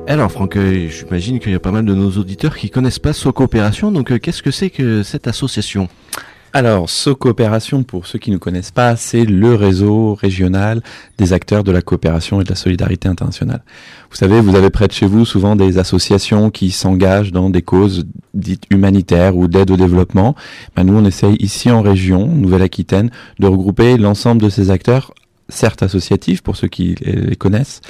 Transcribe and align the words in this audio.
Alors 0.07 0.31
Franck, 0.31 0.57
euh, 0.57 0.87
j'imagine 0.89 1.39
qu'il 1.39 1.51
y 1.51 1.55
a 1.55 1.59
pas 1.59 1.71
mal 1.71 1.85
de 1.85 1.93
nos 1.93 2.11
auditeurs 2.17 2.57
qui 2.57 2.69
connaissent 2.69 2.99
pas 2.99 3.13
Socopération. 3.13 3.91
Donc 3.91 4.11
euh, 4.11 4.17
qu'est-ce 4.17 4.41
que 4.41 4.51
c'est 4.51 4.69
que 4.69 5.03
cette 5.03 5.27
association? 5.27 5.87
Alors, 6.53 6.89
SoCoopération, 6.89 7.83
pour 7.83 8.07
ceux 8.07 8.19
qui 8.19 8.29
ne 8.29 8.35
connaissent 8.35 8.71
pas, 8.71 8.97
c'est 8.97 9.23
le 9.23 9.55
réseau 9.55 10.15
régional 10.15 10.81
des 11.17 11.31
acteurs 11.31 11.63
de 11.63 11.71
la 11.71 11.81
coopération 11.81 12.41
et 12.41 12.43
de 12.43 12.49
la 12.49 12.55
solidarité 12.55 13.07
internationale. 13.07 13.63
Vous 14.09 14.17
savez, 14.17 14.41
vous 14.41 14.55
avez 14.55 14.69
près 14.69 14.89
de 14.89 14.91
chez 14.91 15.05
vous 15.05 15.23
souvent 15.23 15.55
des 15.55 15.77
associations 15.77 16.49
qui 16.49 16.71
s'engagent 16.71 17.31
dans 17.31 17.49
des 17.49 17.61
causes 17.61 18.05
dites 18.33 18.65
humanitaires 18.69 19.37
ou 19.37 19.47
d'aide 19.47 19.71
au 19.71 19.77
développement. 19.77 20.35
Ben, 20.75 20.83
nous, 20.83 20.97
on 20.97 21.05
essaye 21.05 21.37
ici 21.37 21.71
en 21.71 21.81
région, 21.81 22.27
Nouvelle-Aquitaine, 22.27 23.11
de 23.39 23.47
regrouper 23.47 23.95
l'ensemble 23.97 24.41
de 24.41 24.49
ces 24.49 24.71
acteurs 24.71 25.13
certes 25.47 25.83
associatifs 25.83 26.41
pour 26.41 26.57
ceux 26.57 26.67
qui 26.67 26.95
les 27.01 27.35
connaissent, 27.37 27.81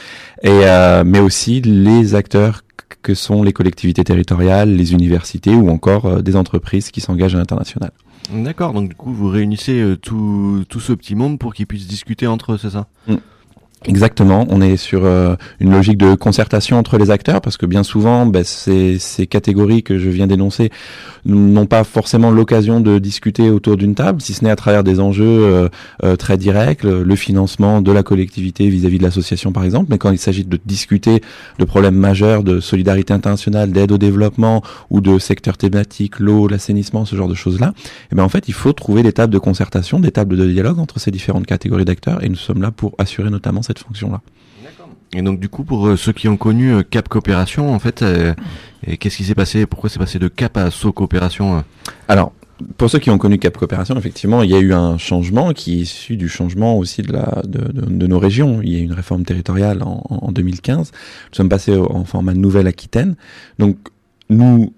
et, 0.44 0.50
euh, 0.50 1.04
mais 1.04 1.20
aussi 1.20 1.62
les 1.62 2.14
acteurs 2.14 2.62
que 3.02 3.16
sont 3.16 3.42
les 3.42 3.54
collectivités 3.54 4.04
territoriales, 4.04 4.76
les 4.76 4.94
universités 4.94 5.54
ou 5.56 5.70
encore 5.70 6.06
euh, 6.06 6.22
des 6.22 6.36
entreprises 6.36 6.92
qui 6.92 7.02
s'engagent 7.02 7.36
à 7.36 7.40
l'international. 7.40 7.92
D'accord, 8.30 8.74
donc 8.74 8.90
du 8.90 8.96
coup 8.96 9.14
vous 9.14 9.28
réunissez 9.30 9.82
euh, 9.82 9.98
tout, 9.98 10.64
tout 10.70 10.80
ce 10.80 10.94
petit 10.94 11.16
monde 11.16 11.40
pour 11.40 11.54
qu'ils 11.54 11.68
puissent 11.68 11.88
discuter 11.88 12.28
entre 12.28 12.54
eux, 12.54 12.58
c'est 12.58 12.70
ça? 12.70 12.88
Exactement, 13.88 14.46
on 14.50 14.62
est 14.62 14.78
sur 14.78 15.06
euh, 15.06 15.36
une 15.60 15.72
logique 15.72 15.98
de 15.98 16.14
concertation 16.14 16.78
entre 16.78 17.00
les 17.00 17.10
acteurs 17.10 17.42
parce 17.42 17.58
que 17.58 17.66
bien 17.66 17.82
souvent, 17.82 18.28
ben, 18.28 18.44
ces, 18.44 19.00
ces 19.00 19.26
catégories 19.26 19.82
que 19.82 19.98
je 19.98 20.08
viens 20.08 20.28
d'énoncer 20.28 20.70
n'ont 21.26 21.66
pas 21.66 21.84
forcément 21.84 22.30
l'occasion 22.30 22.80
de 22.80 23.00
discuter 23.00 23.50
autour 23.50 23.78
d'une 23.78 23.96
table, 23.96 24.22
si 24.22 24.34
ce 24.34 24.44
n'est 24.44 24.52
à 24.52 24.56
travers 24.56 24.84
des 24.84 25.00
enjeux 25.00 25.26
euh, 25.26 25.70
euh, 26.04 26.16
très 26.16 26.38
directs, 26.38 26.84
le, 26.84 27.16
financement 27.16 27.82
de 27.82 27.92
la 27.92 28.04
collectivité 28.04 28.70
vis-à-vis 28.70 28.98
de 28.98 29.04
l'association 29.04 29.52
par 29.52 29.64
exemple, 29.64 29.88
mais 29.90 29.98
quand 29.98 30.12
il 30.12 30.18
s'agit 30.18 30.46
de 30.46 30.60
discuter 30.66 31.22
de 31.60 31.66
problèmes 31.66 31.96
majeurs 31.96 32.44
de 32.44 32.60
solidarité 32.60 33.14
internationale, 33.14 33.72
d'aide 33.72 33.92
au 33.92 33.98
développement 33.98 34.64
ou 34.90 35.02
de 35.02 35.20
secteurs 35.20 35.58
thématiques, 35.58 36.20
l'eau, 36.20 36.48
l'assainissement, 36.48 37.06
ce 37.06 37.16
genre 37.16 37.28
de 37.28 37.36
choses-là, 37.36 37.74
eh 38.12 38.16
ben 38.16 38.24
en 38.24 38.30
fait 38.30 38.48
il 38.48 38.54
faut 38.54 38.74
trouver 38.74 39.04
des 39.04 39.12
tables 39.12 39.34
de 39.34 39.40
concertation, 39.40 40.00
des 40.00 40.12
tables 40.12 40.38
de 40.38 40.46
dialogue 40.46 40.80
entre 40.80 41.00
ces 41.00 41.12
différentes 41.12 41.46
catégories 41.46 41.86
d'acteurs 41.86 42.24
et 42.24 42.30
nous 42.30 42.36
sommes 42.36 42.62
là 42.62 42.72
pour 42.72 42.94
assurer 42.98 43.30
notamment 43.30 43.62
cette 43.62 43.71
fonction-là. 43.80 44.22
Et 45.14 45.22
donc 45.22 45.40
du 45.40 45.50
coup 45.50 45.64
pour 45.64 45.88
euh, 45.88 45.98
ceux 45.98 46.14
qui 46.14 46.28
ont 46.30 46.38
connu 46.38 46.74
euh, 46.74 46.84
Cap 46.84 47.10
Coopération, 47.10 47.74
en 47.74 47.80
fait, 47.80 48.02
euh, 48.02 48.34
et 48.86 48.98
qu'est-ce 48.98 49.18
qui 49.18 49.24
s'est 49.26 49.36
passé? 49.36 49.66
Pourquoi 49.66 49.90
c'est 49.90 50.00
passé 50.00 50.20
de 50.20 50.30
Cap 50.30 50.56
à 50.58 50.72
Socopération 50.72 51.58
euh? 51.58 51.62
Alors, 52.08 52.32
pour 52.78 52.90
ceux 52.90 53.00
qui 53.00 53.10
ont 53.10 53.18
connu 53.18 53.38
Cap 53.38 53.58
Coopération, 53.58 53.98
effectivement, 53.98 54.44
il 54.44 54.52
y 54.52 54.56
a 54.56 54.60
eu 54.60 54.74
un 54.74 54.98
changement 54.98 55.52
qui 55.52 55.80
est 55.80 55.82
issu 55.82 56.16
du 56.16 56.30
changement 56.30 56.78
aussi 56.78 57.02
de, 57.02 57.12
la, 57.12 57.42
de, 57.44 57.72
de, 57.72 57.82
de 57.82 58.08
nos 58.08 58.20
régions. 58.20 58.62
Il 58.62 58.72
y 58.72 58.76
a 58.78 58.80
eu 58.80 58.84
une 58.84 58.94
réforme 58.94 59.26
territoriale 59.26 59.84
en, 59.84 60.04
en 60.10 60.32
2015. 60.32 60.92
Nous 61.32 61.36
sommes 61.36 61.50
passés 61.50 61.76
en 61.76 62.06
format 62.06 62.34
Nouvelle-Aquitaine. 62.34 63.16
Donc, 63.60 63.78
nous, 64.30 64.74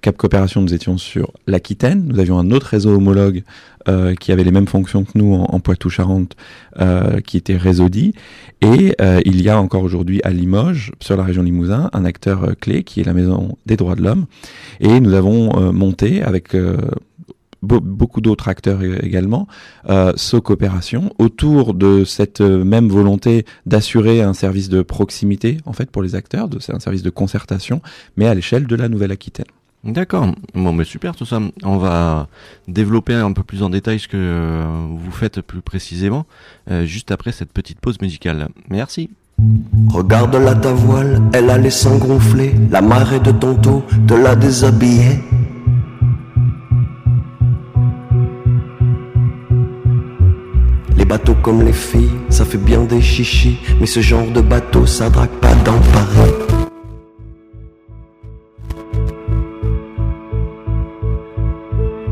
Cap 0.00 0.16
Coopération, 0.16 0.62
nous 0.62 0.74
étions 0.74 0.98
sur 0.98 1.32
l'Aquitaine. 1.46 2.06
Nous 2.08 2.18
avions 2.18 2.38
un 2.38 2.50
autre 2.50 2.66
réseau 2.66 2.90
homologue 2.94 3.42
euh, 3.88 4.14
qui 4.14 4.32
avait 4.32 4.44
les 4.44 4.50
mêmes 4.50 4.66
fonctions 4.66 5.04
que 5.04 5.12
nous 5.14 5.34
en, 5.34 5.44
en 5.44 5.60
Poitou-Charentes, 5.60 6.36
euh, 6.80 7.20
qui 7.20 7.36
était 7.36 7.56
Réseaudi. 7.56 8.14
Et 8.62 8.94
euh, 9.00 9.20
il 9.24 9.40
y 9.42 9.48
a 9.48 9.60
encore 9.60 9.82
aujourd'hui 9.82 10.20
à 10.24 10.30
Limoges, 10.30 10.92
sur 11.00 11.16
la 11.16 11.24
région 11.24 11.42
Limousin, 11.42 11.90
un 11.92 12.04
acteur 12.04 12.54
clé 12.60 12.82
qui 12.82 13.00
est 13.00 13.04
la 13.04 13.14
Maison 13.14 13.56
des 13.66 13.76
droits 13.76 13.94
de 13.94 14.02
l'homme. 14.02 14.26
Et 14.80 15.00
nous 15.00 15.14
avons 15.14 15.72
monté 15.72 16.22
avec 16.22 16.54
be- 16.54 16.80
beaucoup 17.62 18.20
d'autres 18.20 18.48
acteurs 18.48 18.82
également, 18.82 19.46
euh, 19.88 20.12
Socopération, 20.16 21.12
autour 21.18 21.74
de 21.74 22.04
cette 22.04 22.40
même 22.40 22.88
volonté 22.88 23.44
d'assurer 23.66 24.22
un 24.22 24.34
service 24.34 24.68
de 24.68 24.82
proximité, 24.82 25.58
en 25.66 25.72
fait, 25.72 25.90
pour 25.90 26.02
les 26.02 26.14
acteurs, 26.14 26.48
c'est 26.60 26.74
un 26.74 26.80
service 26.80 27.02
de 27.02 27.10
concertation, 27.10 27.80
mais 28.16 28.26
à 28.26 28.34
l'échelle 28.34 28.66
de 28.66 28.76
la 28.76 28.88
Nouvelle-Aquitaine. 28.88 29.46
D'accord. 29.82 30.26
Bon, 30.54 30.72
mais 30.72 30.84
super 30.84 31.16
tout 31.16 31.24
ça. 31.24 31.40
On 31.62 31.78
va 31.78 32.28
développer 32.68 33.14
un 33.14 33.32
peu 33.32 33.42
plus 33.42 33.62
en 33.62 33.70
détail 33.70 33.98
ce 33.98 34.08
que 34.08 34.16
euh, 34.16 34.86
vous 34.90 35.10
faites 35.10 35.40
plus 35.40 35.62
précisément, 35.62 36.26
euh, 36.70 36.84
juste 36.84 37.10
après 37.10 37.32
cette 37.32 37.52
petite 37.52 37.80
pause 37.80 38.00
musicale. 38.02 38.48
Merci. 38.68 39.10
Regarde-la 39.88 40.54
ta 40.54 40.72
voile, 40.72 41.22
elle 41.32 41.48
a 41.48 41.56
les 41.56 41.70
la 42.70 42.82
marée 42.82 43.20
de 43.20 43.32
tantôt 43.32 43.82
te 44.06 44.12
l'a 44.12 44.36
déshabillée. 44.36 45.18
Les 50.98 51.06
bateaux 51.06 51.36
comme 51.42 51.62
les 51.62 51.72
filles, 51.72 52.10
ça 52.28 52.44
fait 52.44 52.58
bien 52.58 52.84
des 52.84 53.00
chichis, 53.00 53.58
mais 53.80 53.86
ce 53.86 54.00
genre 54.00 54.30
de 54.30 54.42
bateau, 54.42 54.84
ça 54.84 55.08
drague 55.08 55.30
pas 55.40 55.54
dans 55.64 55.80
Paris. 55.92 56.49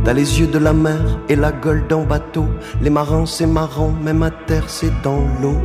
T'as 0.09 0.15
les 0.15 0.41
yeux 0.41 0.47
de 0.47 0.57
la 0.57 0.73
mer 0.73 1.21
et 1.29 1.37
la 1.37 1.53
gueule 1.53 1.87
d'un 1.87 2.03
bateau, 2.03 2.47
les 2.81 2.89
marins 2.89 3.27
c'est 3.27 3.47
marrant, 3.47 3.91
même 3.91 4.23
à 4.23 4.31
terre 4.31 4.71
c'est 4.71 5.03
dans 5.03 5.21
l'eau. 5.43 5.59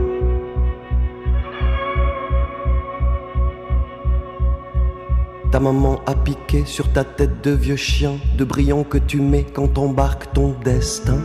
Ta 5.49 5.61
maman 5.61 6.01
a 6.05 6.13
piqué 6.13 6.65
sur 6.65 6.91
ta 6.91 7.05
tête 7.05 7.41
de 7.41 7.51
vieux 7.51 7.77
chien, 7.77 8.15
de 8.37 8.43
brillants 8.43 8.83
que 8.83 8.97
tu 8.97 9.21
mets 9.21 9.45
quand 9.45 9.69
t'embarques 9.75 10.33
ton 10.33 10.53
destin. 10.61 11.21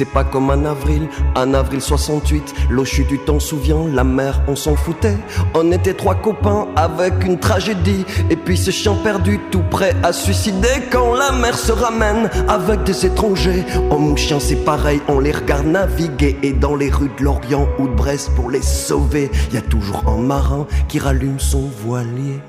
C'est 0.00 0.06
pas 0.06 0.24
comme 0.24 0.48
un 0.48 0.64
avril, 0.64 1.10
un 1.36 1.52
avril 1.52 1.82
68, 1.82 2.54
l'eau 2.70 2.86
chute, 2.86 3.08
tu 3.08 3.18
t'en 3.18 3.38
souviens, 3.38 3.86
la 3.92 4.02
mer, 4.02 4.40
on 4.48 4.56
s'en 4.56 4.74
foutait. 4.74 5.18
On 5.52 5.70
était 5.72 5.92
trois 5.92 6.14
copains 6.14 6.68
avec 6.74 7.22
une 7.22 7.38
tragédie, 7.38 8.06
et 8.30 8.36
puis 8.36 8.56
ce 8.56 8.70
chien 8.70 8.94
perdu, 9.04 9.38
tout 9.50 9.62
prêt 9.70 9.94
à 10.02 10.14
suicider 10.14 10.88
quand 10.90 11.12
la 11.12 11.32
mer 11.32 11.54
se 11.54 11.72
ramène 11.72 12.30
avec 12.48 12.82
des 12.84 13.04
étrangers. 13.04 13.62
Homme, 13.90 14.16
chien, 14.16 14.40
c'est 14.40 14.64
pareil, 14.64 15.02
on 15.06 15.18
les 15.18 15.32
regarde 15.32 15.66
naviguer, 15.66 16.38
et 16.42 16.54
dans 16.54 16.76
les 16.76 16.88
rues 16.88 17.12
de 17.18 17.22
Lorient 17.22 17.68
ou 17.78 17.86
de 17.86 17.92
Brest 17.92 18.30
pour 18.34 18.50
les 18.50 18.62
sauver, 18.62 19.30
y 19.52 19.58
a 19.58 19.60
toujours 19.60 20.02
un 20.08 20.16
marin 20.16 20.66
qui 20.88 20.98
rallume 20.98 21.38
son 21.38 21.68
voilier. 21.84 22.40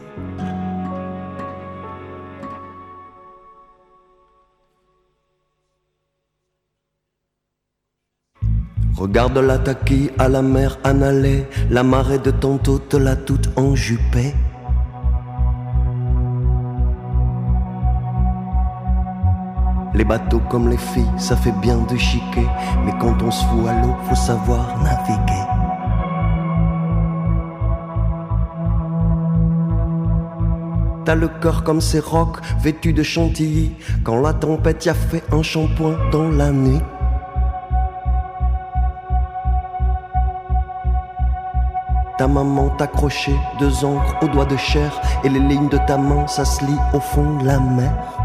Regarde 9.02 9.40
la 9.40 9.58
taquille 9.58 10.12
à 10.20 10.30
la 10.30 10.44
mer 10.44 10.78
annalée, 10.84 11.48
la 11.72 11.82
marée 11.82 12.20
de 12.20 12.30
tantôt 12.30 12.78
te 12.78 12.98
l'a 12.98 13.16
toute 13.16 13.50
enjupée. 13.58 14.36
Les 19.96 20.06
bateaux 20.06 20.42
comme 20.52 20.70
les 20.70 20.78
filles, 20.78 21.10
ça 21.18 21.36
fait 21.36 21.52
bien 21.64 21.78
de 21.78 21.98
chiquer, 21.98 22.46
mais 22.86 22.94
quand 23.00 23.20
on 23.24 23.32
se 23.32 23.44
fout 23.46 23.68
à 23.68 23.82
l'eau, 23.82 23.96
faut 24.08 24.16
savoir 24.16 24.78
naviguer. 24.84 25.46
T'as 31.06 31.16
le 31.16 31.28
cœur 31.42 31.64
comme 31.64 31.82
ces 31.82 32.00
rocs 32.00 32.38
vêtus 32.60 32.94
de 32.94 33.02
chantilly, 33.02 33.72
quand 34.04 34.22
la 34.22 34.34
tempête 34.34 34.86
y 34.86 34.90
a 34.90 34.94
fait 34.94 35.24
un 35.32 35.42
shampoing 35.42 35.98
dans 36.12 36.30
la 36.30 36.52
nuit. 36.52 36.82
Ta 42.22 42.28
maman 42.28 42.70
t'accrochait 42.78 43.40
deux 43.58 43.84
encres 43.84 44.16
aux 44.22 44.28
doigts 44.28 44.46
de 44.46 44.56
chair 44.56 45.02
et 45.24 45.30
les 45.30 45.40
lignes 45.40 45.70
de 45.70 45.80
ta 45.88 45.98
main, 45.98 46.28
ça 46.28 46.46
se 46.46 46.64
lit 46.64 46.78
au 46.94 47.00
fond 47.00 47.40
de 47.40 47.48
la 47.48 47.60
mer. 47.60 48.21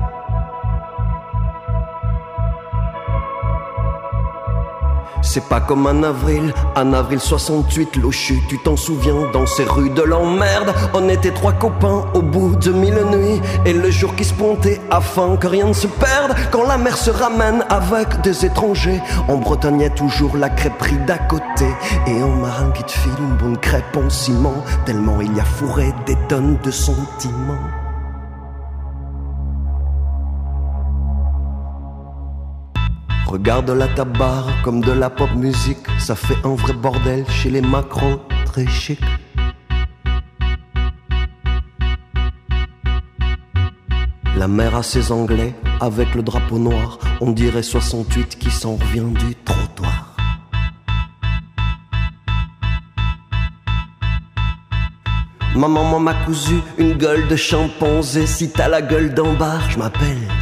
C'est 5.37 5.51
pas 5.51 5.61
comme 5.61 5.87
un 5.87 6.03
avril, 6.03 6.55
un 6.77 6.95
avril 6.95 7.21
68, 7.21 7.97
l'Ochu, 7.97 8.41
tu 8.49 8.59
t'en 8.59 8.75
souviens, 8.75 9.31
dans 9.35 9.45
ces 9.45 9.65
rues 9.65 9.91
de 9.91 10.01
l'emmerde. 10.01 10.73
On 10.95 11.11
était 11.11 11.31
trois 11.31 11.53
copains 11.53 12.07
au 12.15 12.23
bout 12.23 12.57
de 12.57 12.73
mille 12.73 13.05
nuits, 13.13 13.43
et 13.67 13.75
le 13.75 13.91
jour 13.91 14.15
qui 14.15 14.25
se 14.25 14.33
pointait 14.33 14.81
afin 14.91 15.37
que 15.37 15.47
rien 15.47 15.67
ne 15.67 15.75
se 15.75 15.89
perde. 15.89 16.35
Quand 16.51 16.67
la 16.67 16.79
mer 16.79 16.97
se 16.97 17.11
ramène 17.11 17.67
avec 17.69 18.23
des 18.23 18.47
étrangers, 18.47 19.03
en 19.29 19.37
Bretagne 19.37 19.83
y 19.83 19.91
toujours 19.91 20.39
la 20.39 20.49
crêperie 20.49 21.05
d'à 21.07 21.19
côté, 21.19 21.67
et 22.07 22.19
un 22.19 22.29
marin 22.29 22.71
qui 22.71 22.85
te 22.85 22.93
file 22.93 23.13
une 23.19 23.37
bonne 23.37 23.59
crêpe 23.59 23.95
en 23.95 24.09
ciment, 24.09 24.65
tellement 24.87 25.21
il 25.21 25.37
y 25.37 25.41
a 25.41 25.45
fourré 25.45 25.93
des 26.07 26.17
tonnes 26.31 26.57
de 26.65 26.71
sentiments. 26.71 27.76
Regarde 33.37 33.71
la 33.73 33.87
tabarre 33.87 34.63
comme 34.65 34.81
de 34.81 34.93
la 34.93 35.11
pop 35.11 35.29
musique, 35.35 35.87
ça 35.99 36.15
fait 36.15 36.39
un 36.43 36.55
vrai 36.55 36.73
bordel 36.73 37.23
chez 37.29 37.51
les 37.51 37.61
macros 37.61 38.23
très 38.47 38.67
chic. 38.67 38.99
La 44.39 44.49
mer 44.49 44.75
a 44.75 44.83
ses 44.83 45.13
anglais 45.13 45.55
avec 45.83 46.15
le 46.15 46.23
drapeau 46.23 46.59
noir, 46.59 46.99
on 47.21 47.33
dirait 47.33 47.63
68 47.63 48.39
qui 48.39 48.51
s'en 48.51 48.77
revient 48.77 49.13
du 49.13 49.35
trottoir. 49.45 50.17
Ma 55.55 55.69
maman 55.69 56.01
m'a 56.01 56.15
cousu 56.25 56.55
une 56.79 56.95
gueule 56.95 57.29
de 57.29 57.37
chimpanzé. 57.37 58.27
Si 58.27 58.51
t'as 58.51 58.69
la 58.69 58.81
gueule 58.81 59.13
d'en 59.13 59.35
je 59.69 59.79
m'appelle 59.79 60.36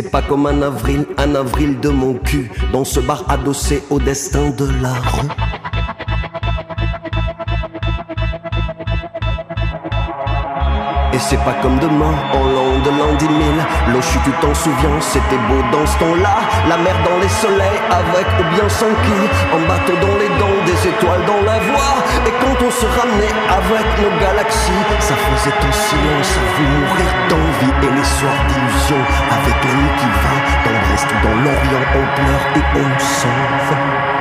C'est 0.00 0.12
pas 0.12 0.22
comme 0.22 0.46
un 0.46 0.62
avril, 0.62 1.06
un 1.16 1.34
avril 1.34 1.80
de 1.80 1.88
mon 1.88 2.14
cul, 2.14 2.48
dans 2.72 2.84
ce 2.84 3.00
bar 3.00 3.24
adossé 3.28 3.82
au 3.90 3.98
destin 3.98 4.50
de 4.50 4.64
la 4.80 4.92
rue. 4.92 5.47
Et 11.18 11.20
c'est 11.20 11.42
pas 11.42 11.54
comme 11.62 11.80
demain, 11.80 12.14
en 12.32 12.44
l'an 12.46 12.78
de 12.78 12.90
l'an 12.90 13.12
dix 13.18 13.28
mille. 13.28 13.60
L'Ochu, 13.88 14.20
tu 14.22 14.30
t'en 14.40 14.54
souviens, 14.54 15.00
c'était 15.00 15.42
beau 15.50 15.58
dans 15.72 15.84
ce 15.84 15.98
temps-là. 15.98 16.46
La 16.68 16.76
mer 16.76 16.94
dans 17.02 17.18
les 17.18 17.28
soleils, 17.42 17.80
avec 17.90 18.26
ou 18.38 18.44
bien 18.54 18.68
sans 18.68 18.94
qui. 19.02 19.18
En 19.50 19.58
bateau 19.66 19.98
dans 19.98 20.14
les 20.14 20.30
dents, 20.38 20.62
des 20.64 20.78
étoiles 20.86 21.24
dans 21.26 21.42
la 21.42 21.58
voie. 21.58 21.98
Et 22.24 22.30
quand 22.38 22.54
on 22.64 22.70
se 22.70 22.86
ramenait 22.86 23.34
avec 23.50 23.86
nos 23.98 24.14
galaxies, 24.22 24.84
ça 25.00 25.14
faisait 25.18 25.58
un 25.58 25.72
silence 25.72 26.38
à 26.38 26.44
vous 26.54 26.68
mourir 26.78 27.10
d'envie. 27.28 27.74
Et 27.82 27.92
les 27.98 28.08
soirs 28.14 28.42
d'illusion, 28.46 29.02
avec 29.34 29.58
la 29.58 29.74
nuit 29.74 29.94
qui 29.98 30.10
va. 30.22 30.34
Dans 30.70 30.78
ou 31.02 31.18
dans 31.26 31.36
l'Orient, 31.42 31.86
on 31.98 32.06
pleure 32.14 32.46
et 32.54 32.78
on 32.78 32.98
s'en 33.00 33.34
va. 33.74 34.17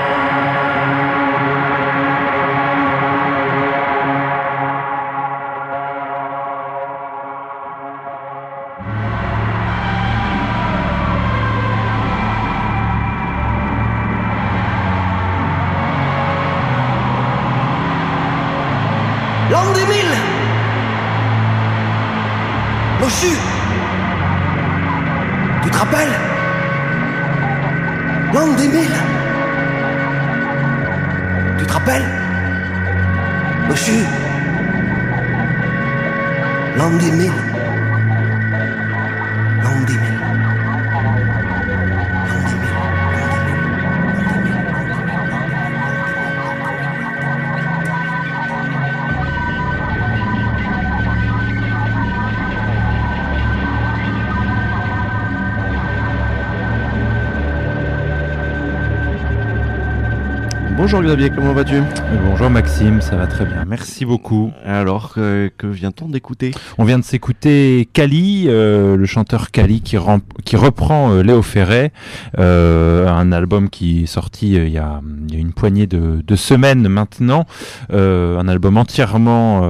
Bonjour 60.89 61.04
Xavier, 61.04 61.30
comment 61.31 61.51
vas-tu? 61.51 61.81
Bonjour 62.30 62.50
Maxime, 62.50 63.01
ça 63.01 63.18
va 63.18 63.28
très 63.28 63.44
bien, 63.44 63.66
merci 63.68 64.06
beaucoup. 64.06 64.54
Alors, 64.63 65.16
euh, 65.18 65.50
que 65.57 65.68
vient-on 65.68 66.07
d'écouter? 66.07 66.51
On 66.78 66.86
vient 66.86 66.98
de 66.98 67.04
s'écouter 67.04 67.89
Kali, 67.92 68.45
euh, 68.48 68.95
le 68.95 69.06
chanteur 69.06 69.51
Kali 69.51 69.81
qui, 69.81 69.98
rem- 69.98 70.22
qui 70.45 70.56
reprend 70.56 71.12
euh, 71.12 71.24
Léo 71.24 71.42
Ferret, 71.42 71.92
euh, 72.39 73.06
un 73.10 73.34
album 73.34 73.69
qui 73.69 74.04
est 74.04 74.06
sorti 74.06 74.54
il, 74.54 74.69
y 74.69 74.78
a, 74.78 75.01
il 75.28 75.34
y 75.34 75.38
a 75.38 75.39
une 75.42 75.51
poignée 75.51 75.88
de, 75.88 76.22
de 76.25 76.36
semaines 76.38 76.88
maintenant, 76.88 77.45
un 77.92 78.48
album 78.48 78.78
entièrement 78.78 79.69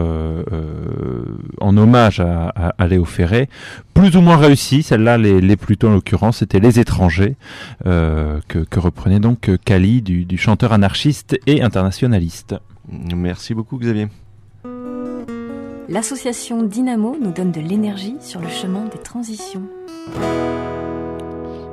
en 1.59 1.77
hommage 1.77 2.19
à, 2.19 2.49
à- 2.55 2.75
à 2.77 2.87
Léo 2.87 3.05
Ferret, 3.05 3.49
plus 3.97 4.15
ou 4.15 4.21
moins 4.21 4.37
réussi, 4.37 4.83
celle-là 4.83 5.17
les, 5.17 5.41
les 5.41 5.57
plus 5.57 5.75
tôt 5.75 5.87
en 5.87 5.93
l'occurrence, 5.93 6.37
c'était 6.37 6.59
Les 6.59 6.79
étrangers, 6.79 7.35
euh, 7.87 8.39
que, 8.47 8.59
que 8.59 8.79
reprenait 8.79 9.19
donc 9.19 9.49
euh, 9.49 9.57
Kali 9.57 10.03
du, 10.03 10.25
du 10.25 10.37
chanteur 10.37 10.71
anarchiste 10.71 11.39
et 11.47 11.63
internationaliste. 11.63 12.55
Merci 12.87 13.55
beaucoup 13.55 13.79
Xavier. 13.79 14.07
L'association 15.89 16.61
Dynamo 16.61 17.17
nous 17.19 17.31
donne 17.31 17.51
de 17.51 17.59
l'énergie 17.59 18.17
sur 18.19 18.39
le 18.39 18.49
chemin 18.49 18.85
des 18.85 18.99
transitions. 18.99 19.63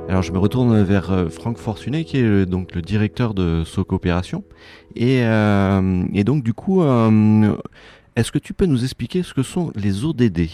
Alors 0.09 0.23
je 0.23 0.31
me 0.31 0.39
retourne 0.39 0.81
vers 0.81 1.11
euh, 1.11 1.29
Franck 1.29 1.59
Fortuné 1.59 2.05
qui 2.05 2.17
est 2.17 2.23
euh, 2.23 2.45
donc 2.47 2.73
le 2.73 2.81
directeur 2.81 3.35
de 3.35 3.63
Socopération 3.65 4.43
et, 4.95 5.23
euh, 5.23 6.03
et 6.13 6.23
donc 6.23 6.43
du 6.43 6.53
coup 6.53 6.81
euh, 6.81 7.55
est-ce 8.15 8.31
que 8.31 8.39
tu 8.39 8.53
peux 8.53 8.65
nous 8.65 8.83
expliquer 8.83 9.21
ce 9.21 9.33
que 9.35 9.43
sont 9.43 9.71
les 9.75 10.05
ODD 10.05 10.47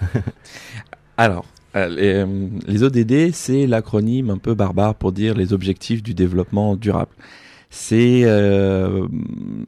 Alors, 1.16 1.46
euh, 1.76 1.88
les, 2.66 2.78
euh, 2.82 2.86
ODD, 2.86 3.32
c'est 3.32 3.66
l'acronyme 3.66 4.30
un 4.30 4.38
peu 4.38 4.54
barbare 4.54 4.94
pour 4.94 5.12
dire 5.12 5.34
les 5.34 5.52
objectifs 5.52 6.02
du 6.02 6.14
développement 6.14 6.76
durable. 6.76 7.12
C'est, 7.72 8.22
euh, 8.24 9.06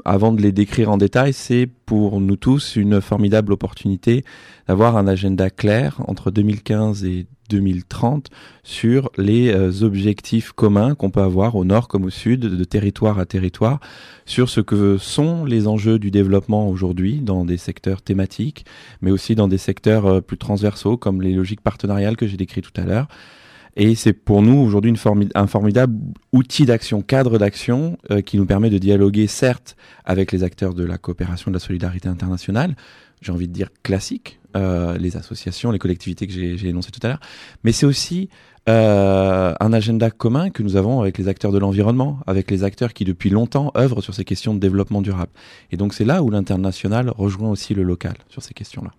avant 0.04 0.32
de 0.32 0.42
les 0.42 0.50
décrire 0.50 0.90
en 0.90 0.96
détail, 0.96 1.32
c'est 1.32 1.68
pour 1.86 2.20
nous 2.20 2.36
tous 2.36 2.74
une 2.74 3.00
formidable 3.00 3.52
opportunité 3.52 4.24
d'avoir 4.66 4.96
un 4.96 5.06
agenda 5.06 5.50
clair 5.50 6.00
entre 6.08 6.32
2015 6.32 7.04
et 7.04 7.26
2030 7.52 8.28
sur 8.64 9.10
les 9.16 9.52
euh, 9.52 9.82
objectifs 9.82 10.52
communs 10.52 10.94
qu'on 10.94 11.10
peut 11.10 11.20
avoir 11.20 11.54
au 11.56 11.64
nord 11.64 11.88
comme 11.88 12.04
au 12.04 12.10
sud, 12.10 12.40
de 12.40 12.64
territoire 12.64 13.18
à 13.18 13.26
territoire, 13.26 13.80
sur 14.24 14.48
ce 14.48 14.60
que 14.60 14.98
sont 14.98 15.44
les 15.44 15.66
enjeux 15.66 15.98
du 15.98 16.10
développement 16.10 16.68
aujourd'hui 16.68 17.20
dans 17.20 17.44
des 17.44 17.56
secteurs 17.56 18.02
thématiques, 18.02 18.64
mais 19.00 19.10
aussi 19.10 19.34
dans 19.34 19.48
des 19.48 19.58
secteurs 19.58 20.06
euh, 20.06 20.20
plus 20.20 20.38
transversaux 20.38 20.96
comme 20.96 21.22
les 21.22 21.32
logiques 21.32 21.60
partenariales 21.60 22.16
que 22.16 22.26
j'ai 22.26 22.36
décrites 22.36 22.72
tout 22.72 22.80
à 22.80 22.84
l'heure. 22.84 23.08
Et 23.76 23.94
c'est 23.94 24.12
pour 24.12 24.42
nous 24.42 24.58
aujourd'hui 24.58 24.94
un 25.34 25.46
formidable 25.46 25.96
outil 26.32 26.66
d'action, 26.66 27.00
cadre 27.00 27.38
d'action, 27.38 27.96
euh, 28.10 28.20
qui 28.20 28.36
nous 28.36 28.44
permet 28.44 28.68
de 28.68 28.78
dialoguer 28.78 29.26
certes 29.26 29.76
avec 30.04 30.30
les 30.32 30.42
acteurs 30.42 30.74
de 30.74 30.84
la 30.84 30.98
coopération 30.98 31.50
de 31.50 31.56
la 31.56 31.60
solidarité 31.60 32.08
internationale, 32.08 32.76
j'ai 33.22 33.32
envie 33.32 33.48
de 33.48 33.52
dire 33.52 33.70
classique, 33.82 34.40
euh, 34.56 34.98
les 34.98 35.16
associations, 35.16 35.70
les 35.70 35.78
collectivités 35.78 36.26
que 36.26 36.32
j'ai 36.32 36.58
j'ai 36.58 36.68
énoncées 36.68 36.90
tout 36.90 37.00
à 37.02 37.08
l'heure, 37.08 37.20
mais 37.64 37.72
c'est 37.72 37.86
aussi 37.86 38.28
euh, 38.68 39.54
un 39.58 39.72
agenda 39.72 40.10
commun 40.10 40.50
que 40.50 40.62
nous 40.62 40.76
avons 40.76 41.00
avec 41.00 41.16
les 41.16 41.28
acteurs 41.28 41.52
de 41.52 41.58
l'environnement, 41.58 42.20
avec 42.26 42.50
les 42.50 42.64
acteurs 42.64 42.92
qui 42.92 43.04
depuis 43.04 43.30
longtemps 43.30 43.72
œuvrent 43.76 44.02
sur 44.02 44.14
ces 44.14 44.24
questions 44.24 44.54
de 44.54 44.60
développement 44.60 45.00
durable. 45.00 45.32
Et 45.70 45.76
donc 45.76 45.94
c'est 45.94 46.04
là 46.04 46.22
où 46.22 46.30
l'international 46.30 47.10
rejoint 47.16 47.48
aussi 47.48 47.74
le 47.74 47.84
local 47.84 48.14
sur 48.28 48.42
ces 48.42 48.52
questions-là. 48.52 48.92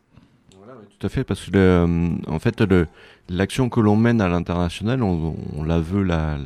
Tout 1.04 1.10
fait, 1.10 1.26
parce 1.26 1.42
que 1.42 1.52
euh, 1.58 2.10
en 2.28 2.40
fait, 2.40 2.64
l'action 3.28 3.68
que 3.68 3.82
l'on 3.82 3.98
mène 3.98 4.22
à 4.22 4.30
l'international, 4.30 5.04
on, 5.04 5.36
la 5.62 5.80
veut 5.80 6.02
la, 6.02 6.38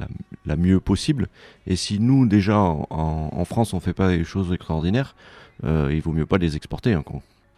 mieux 0.57 0.79
possible. 0.79 1.27
Et 1.67 1.75
si 1.75 1.99
nous, 1.99 2.25
déjà, 2.25 2.57
en, 2.57 3.45
France, 3.45 3.75
on 3.75 3.79
fait 3.79 3.93
pas 3.93 4.09
des 4.09 4.23
choses 4.23 4.51
extraordinaires, 4.51 5.15
euh, 5.63 5.91
il 5.93 6.01
vaut 6.01 6.11
mieux 6.11 6.25
pas 6.25 6.39
les 6.39 6.55
exporter. 6.55 6.93
hein. 6.93 7.03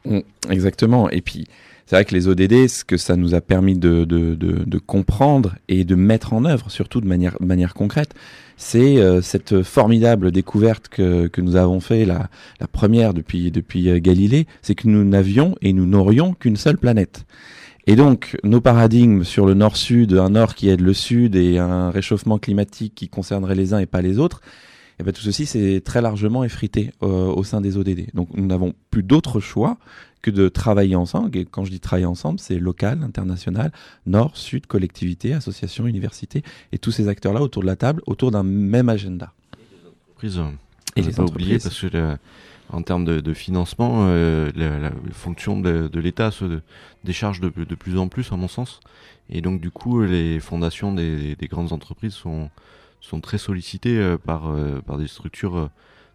Mm, 0.04 0.20
Exactement. 0.50 1.10
Et 1.10 1.22
puis, 1.22 1.48
c'est 1.86 1.96
vrai 1.96 2.04
que 2.04 2.14
les 2.14 2.28
ODD, 2.28 2.68
ce 2.68 2.84
que 2.84 2.98
ça 2.98 3.16
nous 3.16 3.34
a 3.34 3.40
permis 3.40 3.78
de, 3.78 4.78
comprendre 4.86 5.56
et 5.70 5.86
de 5.86 5.96
mettre 5.96 6.34
en 6.34 6.44
œuvre, 6.44 6.70
surtout 6.70 7.00
de 7.00 7.08
manière 7.08 7.74
concrète, 7.76 8.14
c'est 8.62 8.98
euh, 8.98 9.22
cette 9.22 9.64
formidable 9.64 10.34
découverte 10.34 10.90
que, 10.90 11.28
que 11.28 11.40
nous 11.40 11.56
avons 11.56 11.80
fait, 11.80 12.04
la, 12.04 12.30
la 12.60 12.68
première 12.68 13.14
depuis, 13.14 13.52
depuis 13.52 13.90
euh, 13.90 14.00
Galilée, 14.00 14.48
c'est 14.62 14.76
que 14.76 14.90
nous 14.90 15.06
n'avions 15.06 15.56
et 15.62 15.72
nous 15.72 15.86
n'aurions 15.86 16.34
qu'une 16.34 16.58
seule 16.58 16.78
planète. 16.78 17.26
Et 17.88 17.96
donc, 17.96 18.38
nos 18.44 18.60
paradigmes 18.60 19.24
sur 19.24 19.46
le 19.46 19.54
nord-sud, 19.54 20.14
un 20.14 20.32
nord 20.32 20.56
qui 20.56 20.68
aide 20.68 20.82
le 20.82 20.94
sud 20.94 21.38
et 21.38 21.58
un 21.58 21.90
réchauffement 21.90 22.38
climatique 22.38 22.94
qui 22.96 23.08
concernerait 23.08 23.56
les 23.56 23.74
uns 23.74 23.80
et 23.80 23.86
pas 23.86 24.02
les 24.02 24.20
autres, 24.20 24.42
et 25.00 25.04
ben 25.04 25.14
tout 25.14 25.22
ceci 25.22 25.46
c'est 25.46 25.82
très 25.84 26.02
largement 26.02 26.44
effrité 26.44 26.92
euh, 27.04 27.28
au 27.28 27.44
sein 27.44 27.62
des 27.62 27.78
ODD. 27.78 28.14
Donc 28.14 28.30
nous 28.34 28.46
n'avons 28.46 28.74
plus 28.92 29.04
d'autre 29.04 29.40
choix 29.40 29.78
que 30.22 30.32
de 30.32 30.50
travailler 30.50 30.96
ensemble. 30.96 31.36
Et 31.38 31.46
quand 31.46 31.64
je 31.64 31.72
dis 31.72 31.80
travailler 31.80 32.06
ensemble, 32.06 32.40
c'est 32.40 32.60
local, 32.60 33.04
international, 33.04 33.72
nord, 34.06 34.36
sud, 34.36 34.68
collectivité, 34.68 35.34
association, 35.34 35.88
université, 35.88 36.44
et 36.74 36.78
tous 36.78 36.92
ces 36.92 37.08
acteurs-là 37.08 37.42
autour 37.42 37.62
de 37.62 37.68
la 37.68 37.78
table, 37.78 38.02
autour 38.06 38.32
d'un 38.32 38.44
même 38.44 38.90
agenda. 38.90 39.34
Entreprises, 40.10 40.42
et 40.98 41.02
les 41.02 41.12
pas 41.14 41.24
oublier 41.24 41.60
parce 41.60 41.80
que 41.80 41.88
le, 41.88 42.18
en 42.72 42.82
termes 42.82 43.06
de, 43.06 43.20
de 43.22 43.34
financement, 43.34 44.08
euh, 44.08 44.52
la, 44.56 44.80
la, 44.80 44.92
fonction 45.14 45.60
de, 45.60 45.88
de 45.88 46.00
l'État 46.00 46.32
se 46.32 46.60
décharge 47.04 47.40
de, 47.40 47.50
de, 47.50 47.76
plus 47.76 47.98
en 47.98 48.10
plus, 48.10 48.32
à 48.32 48.36
mon 48.36 48.48
sens. 48.48 48.80
Et 49.30 49.42
donc, 49.42 49.62
du 49.62 49.72
coup, 49.72 50.02
les 50.02 50.40
fondations 50.40 50.94
des, 50.94 51.36
des 51.36 51.48
grandes 51.48 51.72
entreprises 51.72 52.14
sont, 52.14 52.50
sont 53.02 53.22
très 53.22 53.38
sollicitées 53.38 53.98
euh, 53.98 54.18
par, 54.18 54.50
euh, 54.50 54.82
par 54.82 54.98
des 54.98 55.08
structures 55.08 55.58
euh, 55.58 55.70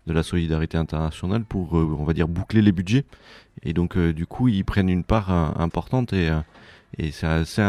de 0.07 0.13
la 0.13 0.23
solidarité 0.23 0.77
internationale 0.77 1.45
pour, 1.45 1.73
on 1.73 2.05
va 2.05 2.13
dire, 2.13 2.29
boucler 2.29 2.61
les 2.61 2.73
budgets. 2.73 3.07
Et 3.63 3.73
donc, 3.73 3.97
du 3.97 4.27
coup, 4.27 4.49
ils 4.49 4.63
prennent 4.63 4.91
une 4.91 5.03
part 5.03 5.31
importante 5.59 6.13
et, 6.13 6.31
et 6.99 7.11
c'est 7.11 7.27
assez 7.27 7.63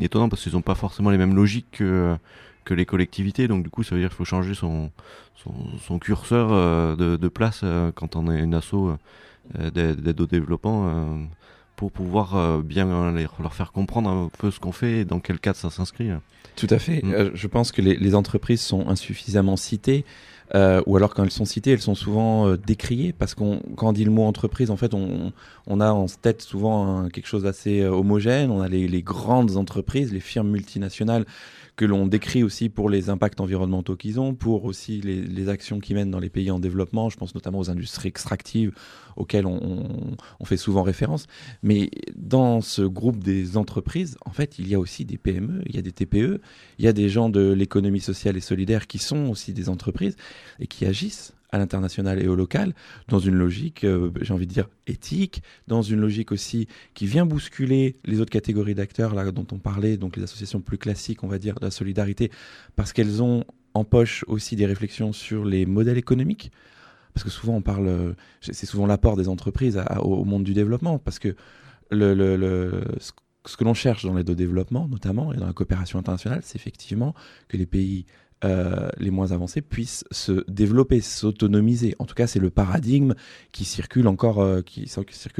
étonnant 0.00 0.28
parce 0.28 0.42
qu'ils 0.42 0.54
n'ont 0.54 0.60
pas 0.60 0.74
forcément 0.74 1.10
les 1.10 1.18
mêmes 1.18 1.36
logiques 1.36 1.68
que, 1.70 2.16
que 2.64 2.74
les 2.74 2.84
collectivités. 2.84 3.46
Donc, 3.46 3.62
du 3.62 3.70
coup, 3.70 3.84
ça 3.84 3.94
veut 3.94 4.00
dire 4.00 4.08
qu'il 4.08 4.16
faut 4.16 4.24
changer 4.24 4.54
son, 4.54 4.90
son, 5.36 5.54
son 5.78 6.00
curseur 6.00 6.96
de, 6.96 7.16
de, 7.16 7.28
place 7.28 7.64
quand 7.94 8.16
on 8.16 8.28
est 8.28 8.40
une 8.40 8.54
asso 8.54 8.98
d'aide 9.54 10.20
au 10.20 10.26
développement 10.26 11.28
pour 11.78 11.92
pouvoir 11.92 12.60
bien 12.62 13.12
leur 13.12 13.54
faire 13.54 13.70
comprendre 13.70 14.10
un 14.10 14.30
peu 14.36 14.50
ce 14.50 14.58
qu'on 14.58 14.72
fait 14.72 14.98
et 14.98 15.04
dans 15.04 15.20
quel 15.20 15.38
cadre 15.38 15.56
ça 15.56 15.70
s'inscrit. 15.70 16.10
Tout 16.58 16.66
à 16.70 16.78
fait. 16.78 17.02
Mm. 17.04 17.12
Euh, 17.12 17.30
je 17.34 17.46
pense 17.46 17.70
que 17.70 17.80
les, 17.80 17.96
les, 17.96 18.14
entreprises 18.16 18.60
sont 18.60 18.88
insuffisamment 18.88 19.56
citées. 19.56 20.04
Euh, 20.54 20.82
ou 20.86 20.96
alors 20.96 21.14
quand 21.14 21.24
elles 21.24 21.30
sont 21.30 21.44
citées, 21.44 21.72
elles 21.72 21.80
sont 21.80 21.94
souvent 21.94 22.48
euh, 22.48 22.56
décriées 22.56 23.12
parce 23.12 23.34
qu'on 23.34 23.60
quand 23.76 23.88
on 23.88 23.92
dit 23.92 24.04
le 24.04 24.10
mot 24.10 24.24
entreprise, 24.24 24.70
en 24.70 24.76
fait, 24.76 24.94
on, 24.94 25.32
on 25.66 25.80
a 25.80 25.90
en 25.90 26.06
tête 26.06 26.42
souvent 26.42 27.08
quelque 27.08 27.26
chose 27.26 27.42
d'assez 27.42 27.80
euh, 27.80 27.90
homogène. 27.90 28.50
On 28.50 28.60
a 28.60 28.68
les, 28.68 28.88
les, 28.88 29.02
grandes 29.02 29.56
entreprises, 29.56 30.12
les 30.12 30.20
firmes 30.20 30.50
multinationales 30.50 31.26
que 31.76 31.84
l'on 31.84 32.06
décrit 32.06 32.42
aussi 32.42 32.68
pour 32.68 32.90
les 32.90 33.08
impacts 33.08 33.40
environnementaux 33.40 33.94
qu'ils 33.94 34.18
ont, 34.18 34.34
pour 34.34 34.64
aussi 34.64 35.00
les, 35.00 35.22
les 35.22 35.48
actions 35.48 35.78
qu'ils 35.78 35.94
mènent 35.94 36.10
dans 36.10 36.18
les 36.18 36.28
pays 36.28 36.50
en 36.50 36.58
développement. 36.58 37.08
Je 37.08 37.16
pense 37.16 37.34
notamment 37.36 37.60
aux 37.60 37.70
industries 37.70 38.08
extractives 38.08 38.72
auxquelles 39.18 39.46
on, 39.46 40.16
on, 40.40 40.44
fait 40.44 40.56
souvent 40.56 40.82
référence. 40.82 41.26
Mais 41.62 41.90
dans 42.16 42.60
ce 42.60 42.82
groupe 42.82 43.22
des 43.22 43.56
entreprises, 43.56 44.16
en 44.24 44.30
fait, 44.30 44.58
il 44.58 44.68
y 44.68 44.74
a 44.74 44.78
aussi 44.78 45.04
des 45.04 45.18
PME, 45.18 45.62
il 45.66 45.76
y 45.76 45.78
a 45.78 45.82
des 45.82 45.92
TPE, 45.92 46.40
il 46.78 46.84
y 46.84 46.88
a 46.88 46.92
des 46.92 47.08
gens 47.08 47.28
de 47.28 47.52
l'économie 47.52 48.00
sociale 48.00 48.36
et 48.36 48.40
solidaire 48.40 48.86
qui 48.86 48.98
sont 48.98 49.28
aussi 49.28 49.52
des 49.52 49.68
entreprises 49.68 50.16
et 50.60 50.66
qui 50.66 50.86
agissent 50.86 51.34
à 51.50 51.58
l'international 51.58 52.22
et 52.22 52.28
au 52.28 52.34
local, 52.34 52.74
dans 53.08 53.18
une 53.18 53.34
logique, 53.34 53.84
euh, 53.84 54.10
j'ai 54.20 54.34
envie 54.34 54.46
de 54.46 54.52
dire, 54.52 54.68
éthique, 54.86 55.42
dans 55.66 55.82
une 55.82 56.00
logique 56.00 56.30
aussi 56.30 56.68
qui 56.94 57.06
vient 57.06 57.24
bousculer 57.24 57.96
les 58.04 58.20
autres 58.20 58.30
catégories 58.30 58.74
d'acteurs 58.74 59.14
là 59.14 59.30
dont 59.30 59.46
on 59.52 59.58
parlait, 59.58 59.96
donc 59.96 60.16
les 60.16 60.22
associations 60.22 60.60
plus 60.60 60.78
classiques, 60.78 61.24
on 61.24 61.28
va 61.28 61.38
dire, 61.38 61.54
de 61.58 61.64
la 61.64 61.70
solidarité, 61.70 62.30
parce 62.76 62.92
qu'elles 62.92 63.22
ont 63.22 63.44
en 63.74 63.84
poche 63.84 64.24
aussi 64.28 64.56
des 64.56 64.66
réflexions 64.66 65.12
sur 65.12 65.44
les 65.44 65.64
modèles 65.64 65.98
économiques, 65.98 66.52
parce 67.14 67.24
que 67.24 67.30
souvent 67.30 67.54
on 67.54 67.62
parle, 67.62 68.14
c'est 68.40 68.66
souvent 68.66 68.86
l'apport 68.86 69.16
des 69.16 69.28
entreprises 69.28 69.82
au 70.00 70.24
monde 70.24 70.44
du 70.44 70.54
développement, 70.54 70.98
parce 70.98 71.18
que 71.18 71.34
ce 71.90 73.56
que 73.56 73.64
l'on 73.64 73.74
cherche 73.74 74.04
dans 74.04 74.14
l'aide 74.14 74.28
au 74.30 74.34
développement, 74.34 74.86
notamment, 74.88 75.32
et 75.32 75.36
dans 75.36 75.46
la 75.46 75.52
coopération 75.52 75.98
internationale, 75.98 76.40
c'est 76.42 76.56
effectivement 76.56 77.14
que 77.48 77.56
les 77.56 77.66
pays 77.66 78.04
euh, 78.44 78.88
les 78.98 79.10
moins 79.10 79.32
avancés 79.32 79.62
puissent 79.62 80.04
se 80.12 80.44
développer, 80.48 81.00
s'autonomiser. 81.00 81.96
En 81.98 82.04
tout 82.04 82.14
cas, 82.14 82.28
c'est 82.28 82.38
le 82.38 82.50
paradigme 82.50 83.14
qui 83.50 83.64
circule 83.64 84.06
encore, 84.06 84.40
euh, 84.40 84.62
qui, 84.62 84.88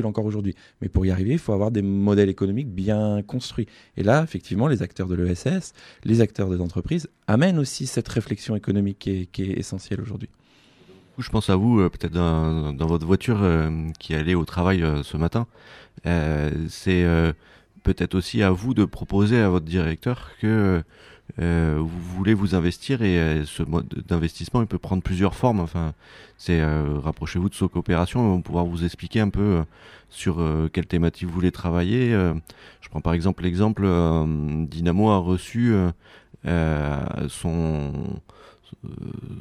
encore 0.03 0.25
aujourd'hui. 0.25 0.57
Mais 0.81 0.89
pour 0.89 1.07
y 1.07 1.11
arriver, 1.13 1.33
il 1.33 1.39
faut 1.39 1.53
avoir 1.53 1.71
des 1.71 1.83
modèles 1.83 2.29
économiques 2.29 2.71
bien 2.71 3.23
construits. 3.23 3.67
Et 3.97 4.03
là, 4.03 4.25
effectivement, 4.25 4.67
les 4.67 4.83
acteurs 4.83 5.07
de 5.07 5.15
l'ESS, 5.15 5.75
les 6.03 6.21
acteurs 6.21 6.51
des 6.51 6.61
entreprises 6.61 7.09
amènent 7.29 7.61
aussi 7.61 7.87
cette 7.87 8.09
réflexion 8.09 8.57
économique 8.57 8.99
qui 8.99 9.43
est, 9.43 9.59
essentielle 9.59 10.01
aujourd'hui. 10.01 10.29
Je 11.19 11.31
pense 11.31 11.51
à 11.51 11.57
vous, 11.57 11.81
euh, 11.81 11.89
peut-être 11.89 12.13
dans, 12.13 12.73
dans, 12.73 12.87
votre 12.87 13.07
voiture 13.07 13.47
qui 14.01 14.15
allait 14.15 14.35
au 14.35 14.45
travail 14.45 14.85
ce 15.05 15.17
matin. 15.17 15.47
c'est 16.69 17.05
peut-être 17.85 18.15
aussi 18.15 18.43
à 18.43 18.51
vous 18.51 18.75
de 18.75 18.85
proposer 18.85 19.39
à 19.41 19.49
votre 19.49 19.67
directeur 19.67 20.31
que 20.41 20.83
euh, 21.41 21.77
vous 21.79 22.17
voulez 22.17 22.35
vous 22.35 22.55
investir 22.55 23.03
et 23.03 23.19
euh, 23.19 23.45
ce 23.45 23.63
mode 23.63 23.87
d'investissement 24.09 24.61
il 24.61 24.67
peut 24.67 24.79
prendre 24.79 25.03
plusieurs 25.03 25.35
formes. 25.35 25.61
Enfin, 25.61 25.95
c'est 26.37 26.61
euh, 26.61 26.99
rapprochez-vous 26.99 27.49
de 27.49 27.55
ce 27.55 27.65
coopération, 27.65 28.25
ils 28.25 28.31
vont 28.31 28.43
pouvoir 28.43 28.65
vous 28.65 28.85
expliquer 28.85 29.21
un 29.21 29.29
peu 29.29 29.41
euh, 29.41 29.63
sur 30.11 30.43
quelle 30.73 30.87
thématique 30.87 31.29
vous 31.29 31.35
voulez 31.35 31.53
travailler. 31.53 32.13
je 32.13 32.89
prends 32.89 33.03
par 33.03 33.13
exemple 33.13 33.43
l'exemple 33.43 33.87
Dynamo 34.67 35.11
a 35.11 35.19
reçu 35.19 35.75
son 37.29 37.93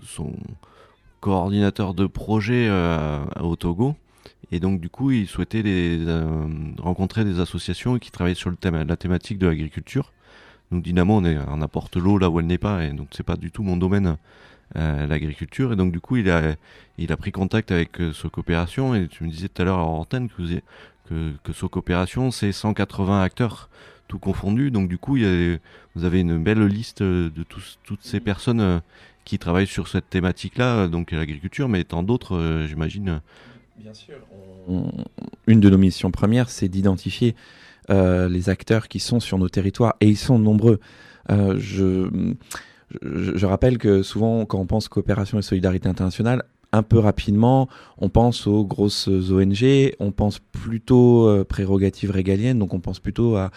son 0.04 0.34
coordinateur 1.22 1.94
de 1.94 2.06
projet 2.06 2.70
au 3.40 3.56
Togo. 3.56 3.96
Et 4.52 4.60
donc 4.60 4.82
du 4.82 4.90
coup, 4.90 5.12
il 5.12 5.26
souhaitait 5.26 5.64
rencontrer 6.80 7.24
des 7.24 7.40
associations 7.40 7.98
qui 7.98 8.12
travaillaient 8.12 8.36
sur 8.36 8.50
le 8.50 8.58
thème, 8.58 8.84
la 8.84 8.98
thématique 8.98 9.40
de 9.40 9.48
l'agriculture. 9.48 10.12
Donc 10.72 10.84
Dynamo, 10.84 11.16
on, 11.16 11.26
est, 11.26 11.38
apporte 11.62 11.96
l'eau 11.98 12.18
là 12.18 12.30
où 12.30 12.40
elle 12.40 12.48
n'est 12.48 12.58
pas, 12.58 12.84
et 12.84 12.92
donc 12.92 13.10
c'est 13.12 13.24
pas 13.24 13.36
du 13.36 13.52
tout 13.52 13.64
mon 13.64 13.78
domaine, 13.78 14.18
euh, 14.76 15.08
l'agriculture. 15.08 15.74
Et 15.74 15.76
donc 15.76 15.92
du 15.92 16.00
coup, 16.00 16.18
il 16.18 16.30
a, 16.30 16.56
il 16.98 17.12
a 17.12 17.18
pris 17.18 17.32
contact 17.32 17.72
avec 17.72 18.02
euh, 18.02 18.12
Coopération, 18.32 18.94
et 18.94 19.08
tu 19.08 19.24
me 19.24 19.30
disais 19.30 19.48
tout 19.48 19.62
à 19.62 19.66
l'heure 19.66 19.80
en 19.80 20.00
antenne 20.00 20.30
que, 20.30 20.44
que, 21.44 21.66
Coopération, 21.68 22.32
c'est 22.32 22.52
180 22.52 23.22
acteurs 23.22 23.70
tout 24.08 24.20
confondus. 24.20 24.72
Donc 24.72 24.90
du 24.90 24.98
coup, 24.98 25.18
vous 25.18 26.06
avez 26.06 26.20
une 26.20 26.42
belle 26.44 26.66
liste 26.66 27.04
de 27.04 27.44
tous, 27.44 27.80
toutes 27.84 28.04
ces 28.04 28.20
personnes 28.20 28.62
euh, 28.62 28.80
qui 29.26 29.40
travaillent 29.40 29.68
sur 29.68 29.88
cette 29.88 30.10
thématique-là, 30.10 30.88
donc 30.88 31.12
l'agriculture, 31.12 31.68
mais 31.68 31.84
tant 31.84 32.04
d'autres, 32.04 32.38
euh, 32.38 32.66
j'imagine. 32.66 33.22
Bien 33.78 33.94
sûr. 33.94 34.16
Une 35.48 35.60
de 35.60 35.70
nos 35.70 35.78
missions 35.78 36.12
premières, 36.12 36.50
c'est 36.50 36.70
d'identifier 36.70 37.36
euh, 37.36 37.67
les 37.90 38.50
acteurs 38.50 38.88
qui 38.88 39.00
sont 39.00 39.20
sur 39.20 39.38
nos 39.38 39.50
territoires, 39.50 39.96
et 40.02 40.08
ils 40.08 40.18
sont 40.18 40.40
nombreux. 40.40 40.80
Euh, 41.32 41.58
je, 41.60 43.46
rappelle 43.46 43.78
que 43.78 44.04
souvent, 44.04 44.46
quand 44.46 44.60
on 44.60 44.66
pense 44.66 44.88
coopération 44.88 45.40
et 45.40 45.42
solidarité 45.42 45.90
internationale, 45.90 46.44
un 46.72 46.84
peu 46.84 47.00
rapidement, 47.00 47.70
on 47.98 48.10
pense 48.10 48.48
aux 48.48 48.66
grosses 48.66 49.08
ONG, 49.08 49.94
on 50.00 50.12
pense 50.12 50.40
plutôt 50.40 51.28
euh, 51.28 51.44
prérogatives 51.44 52.12
régaliennes, 52.12 52.60
donc 52.60 52.74
on 52.74 52.80
pense 52.80 53.00
plutôt 53.00 53.36
à, 53.38 53.52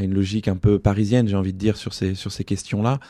une 0.00 0.12
logique 0.12 0.48
un 0.48 0.56
peu 0.56 0.78
parisienne, 0.78 1.26
j'ai 1.26 1.36
envie 1.36 1.54
de 1.54 1.58
dire, 1.58 1.76
sur 1.76 1.94
ces 1.94 2.44
questions-là. 2.44 3.00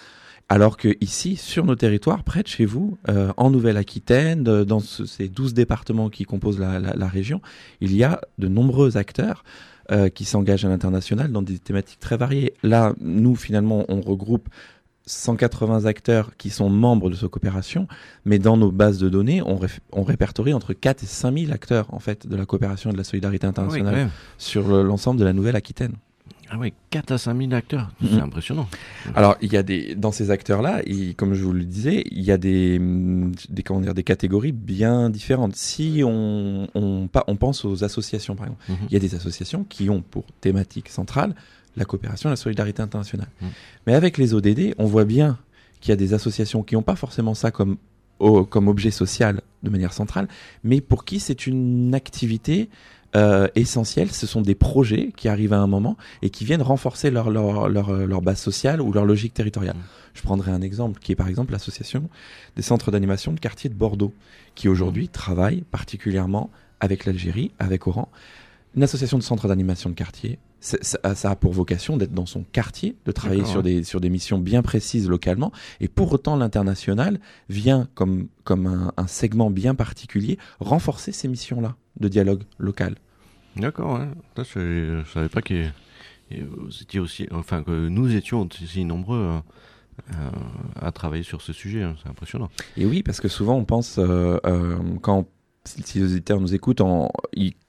Alors 0.48 0.76
que 0.76 0.96
ici, 1.00 1.36
sur 1.36 1.64
nos 1.64 1.74
territoires, 1.74 2.22
près 2.22 2.42
de 2.42 2.48
chez 2.48 2.66
vous, 2.66 2.98
euh, 3.08 3.32
en 3.36 3.50
Nouvelle-Aquitaine, 3.50 4.42
dans 4.42 4.80
ce, 4.80 5.06
ces 5.06 5.28
12 5.28 5.54
départements 5.54 6.10
qui 6.10 6.24
composent 6.24 6.58
la, 6.58 6.78
la, 6.78 6.94
la, 6.94 7.08
région, 7.08 7.40
il 7.80 7.96
y 7.96 8.04
a 8.04 8.20
de 8.38 8.46
nombreux 8.46 8.96
acteurs 8.96 9.42
euh, 9.90 10.08
qui 10.08 10.24
s'engagent 10.24 10.64
à 10.64 10.68
l'international 10.68 11.32
dans 11.32 11.42
des 11.42 11.58
thématiques 11.58 12.00
très 12.00 12.16
variées. 12.16 12.54
Là, 12.62 12.94
nous, 13.00 13.36
finalement, 13.36 13.84
on 13.88 14.00
regroupe 14.00 14.48
180 15.06 15.86
acteurs 15.86 16.36
qui 16.36 16.50
sont 16.50 16.70
membres 16.70 17.10
de 17.10 17.14
cette 17.14 17.28
coopération, 17.28 17.86
mais 18.24 18.38
dans 18.38 18.56
nos 18.56 18.70
bases 18.70 18.98
de 18.98 19.08
données, 19.08 19.42
on, 19.42 19.56
ré 19.56 19.68
on 19.92 20.02
répertorie 20.02 20.54
entre 20.54 20.72
4 20.72 21.02
et 21.02 21.06
5 21.06 21.38
000 21.38 21.52
acteurs, 21.52 21.92
en 21.92 21.98
fait, 21.98 22.26
de 22.26 22.36
la 22.36 22.46
coopération 22.46 22.90
et 22.90 22.92
de 22.92 22.98
la 22.98 23.04
solidarité 23.04 23.46
internationale 23.46 23.94
ah 23.94 24.04
oui, 24.04 24.10
sur 24.38 24.68
l'ensemble 24.68 25.20
de 25.20 25.24
la 25.24 25.32
Nouvelle-Aquitaine. 25.32 25.94
Ah 26.54 26.58
oui, 26.60 26.72
4 26.90 27.10
à 27.10 27.18
5 27.18 27.36
000 27.36 27.52
acteurs, 27.52 27.90
c'est 28.00 28.12
mmh. 28.12 28.20
impressionnant. 28.20 28.68
Alors, 29.16 29.36
il 29.42 29.52
y 29.52 29.56
a 29.56 29.64
des, 29.64 29.96
dans 29.96 30.12
ces 30.12 30.30
acteurs-là, 30.30 30.82
comme 31.16 31.34
je 31.34 31.42
vous 31.42 31.52
le 31.52 31.64
disais, 31.64 32.04
il 32.12 32.22
y 32.22 32.30
a 32.30 32.36
des, 32.36 32.78
des, 33.48 33.64
comment 33.64 33.80
dire, 33.80 33.92
des 33.92 34.04
catégories 34.04 34.52
bien 34.52 35.10
différentes. 35.10 35.56
Si 35.56 36.02
on, 36.04 36.68
on, 36.76 37.08
on 37.26 37.36
pense 37.36 37.64
aux 37.64 37.82
associations, 37.82 38.36
par 38.36 38.46
exemple, 38.46 38.62
mmh. 38.68 38.74
il 38.88 38.92
y 38.92 38.96
a 38.96 39.00
des 39.00 39.16
associations 39.16 39.64
qui 39.64 39.90
ont 39.90 40.00
pour 40.00 40.26
thématique 40.40 40.90
centrale 40.90 41.34
la 41.76 41.84
coopération 41.84 42.28
et 42.28 42.32
la 42.32 42.36
solidarité 42.36 42.82
internationale. 42.82 43.30
Mmh. 43.40 43.46
Mais 43.88 43.94
avec 43.94 44.16
les 44.16 44.32
ODD, 44.32 44.76
on 44.78 44.84
voit 44.84 45.04
bien 45.04 45.38
qu'il 45.80 45.88
y 45.88 45.92
a 45.92 45.96
des 45.96 46.14
associations 46.14 46.62
qui 46.62 46.76
n'ont 46.76 46.82
pas 46.82 46.94
forcément 46.94 47.34
ça 47.34 47.50
comme, 47.50 47.78
au, 48.20 48.44
comme 48.44 48.68
objet 48.68 48.92
social 48.92 49.40
de 49.64 49.70
manière 49.70 49.92
centrale, 49.92 50.28
mais 50.62 50.80
pour 50.80 51.04
qui 51.04 51.18
c'est 51.18 51.48
une 51.48 51.96
activité 51.96 52.68
euh, 53.16 53.48
essentiels, 53.54 54.10
ce 54.10 54.26
sont 54.26 54.42
des 54.42 54.54
projets 54.54 55.12
qui 55.16 55.28
arrivent 55.28 55.52
à 55.52 55.60
un 55.60 55.66
moment 55.66 55.96
et 56.22 56.30
qui 56.30 56.44
viennent 56.44 56.62
renforcer 56.62 57.10
leur, 57.10 57.30
leur, 57.30 57.68
leur, 57.68 57.92
leur 57.92 58.22
base 58.22 58.40
sociale 58.40 58.80
ou 58.80 58.92
leur 58.92 59.04
logique 59.04 59.34
territoriale. 59.34 59.76
Je 60.14 60.22
prendrai 60.22 60.50
un 60.50 60.62
exemple 60.62 61.00
qui 61.00 61.12
est 61.12 61.16
par 61.16 61.28
exemple 61.28 61.52
l'association 61.52 62.08
des 62.56 62.62
centres 62.62 62.90
d'animation 62.90 63.32
de 63.32 63.40
quartier 63.40 63.70
de 63.70 63.74
Bordeaux, 63.74 64.12
qui 64.54 64.68
aujourd'hui 64.68 65.08
travaille 65.08 65.62
particulièrement 65.70 66.50
avec 66.80 67.04
l'Algérie, 67.04 67.52
avec 67.58 67.86
Oran. 67.86 68.08
Une 68.76 68.82
association 68.82 69.18
de 69.18 69.22
centres 69.22 69.48
d'animation 69.48 69.90
de 69.90 69.94
quartier, 69.94 70.38
ça, 70.64 71.14
ça, 71.14 71.30
a 71.30 71.36
pour 71.36 71.52
vocation 71.52 71.96
d'être 71.96 72.14
dans 72.14 72.26
son 72.26 72.42
quartier, 72.42 72.96
de 73.04 73.12
travailler 73.12 73.44
sur 73.44 73.62
des, 73.62 73.84
sur 73.84 74.00
des 74.00 74.08
missions 74.08 74.38
bien 74.38 74.62
précises 74.62 75.08
localement. 75.08 75.52
Et 75.80 75.88
pour 75.88 76.12
autant, 76.12 76.36
l'international 76.36 77.20
vient 77.50 77.88
comme, 77.94 78.28
comme 78.44 78.66
un, 78.66 78.92
un, 78.96 79.06
segment 79.06 79.50
bien 79.50 79.74
particulier 79.74 80.38
renforcer 80.60 81.12
ces 81.12 81.28
missions-là 81.28 81.76
de 82.00 82.08
dialogue 82.08 82.44
local. 82.58 82.96
D'accord, 83.56 84.00
je, 84.36 84.98
ne 84.98 85.04
savais 85.04 85.28
pas 85.28 85.42
que 85.42 85.68
vous 86.30 86.82
étiez 86.82 86.98
aussi, 86.98 87.28
enfin 87.30 87.62
que 87.62 87.88
nous 87.88 88.16
étions 88.16 88.48
aussi 88.62 88.84
nombreux 88.84 89.40
euh, 90.10 90.30
à 90.80 90.90
travailler 90.90 91.22
sur 91.22 91.40
ce 91.40 91.52
sujet. 91.52 91.82
Hein. 91.82 91.94
C'est 92.02 92.08
impressionnant. 92.08 92.50
Et 92.76 92.86
oui, 92.86 93.02
parce 93.02 93.20
que 93.20 93.28
souvent 93.28 93.54
on 93.54 93.64
pense 93.64 93.98
euh, 93.98 94.38
euh, 94.44 94.78
quand 95.02 95.28
si 95.64 95.98
les 95.98 96.04
auditeurs 96.04 96.40
nous 96.40 96.54
écoutent, 96.54 96.82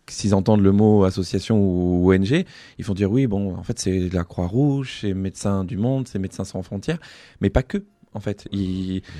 s'ils 0.07 0.35
entendent 0.35 0.61
le 0.61 0.71
mot 0.71 1.03
association 1.03 1.57
ou 1.59 2.13
ONG, 2.13 2.45
ils 2.77 2.85
font 2.85 2.93
dire 2.93 3.11
oui, 3.11 3.27
bon, 3.27 3.55
en 3.55 3.63
fait, 3.63 3.79
c'est 3.79 4.09
la 4.09 4.23
Croix-Rouge, 4.23 4.99
c'est 5.01 5.13
Médecins 5.13 5.63
du 5.63 5.77
Monde, 5.77 6.07
c'est 6.07 6.19
Médecins 6.19 6.43
sans 6.43 6.61
frontières, 6.63 6.99
mais 7.41 7.49
pas 7.49 7.63
que. 7.63 7.83
En 8.13 8.21
fait, 8.21 8.47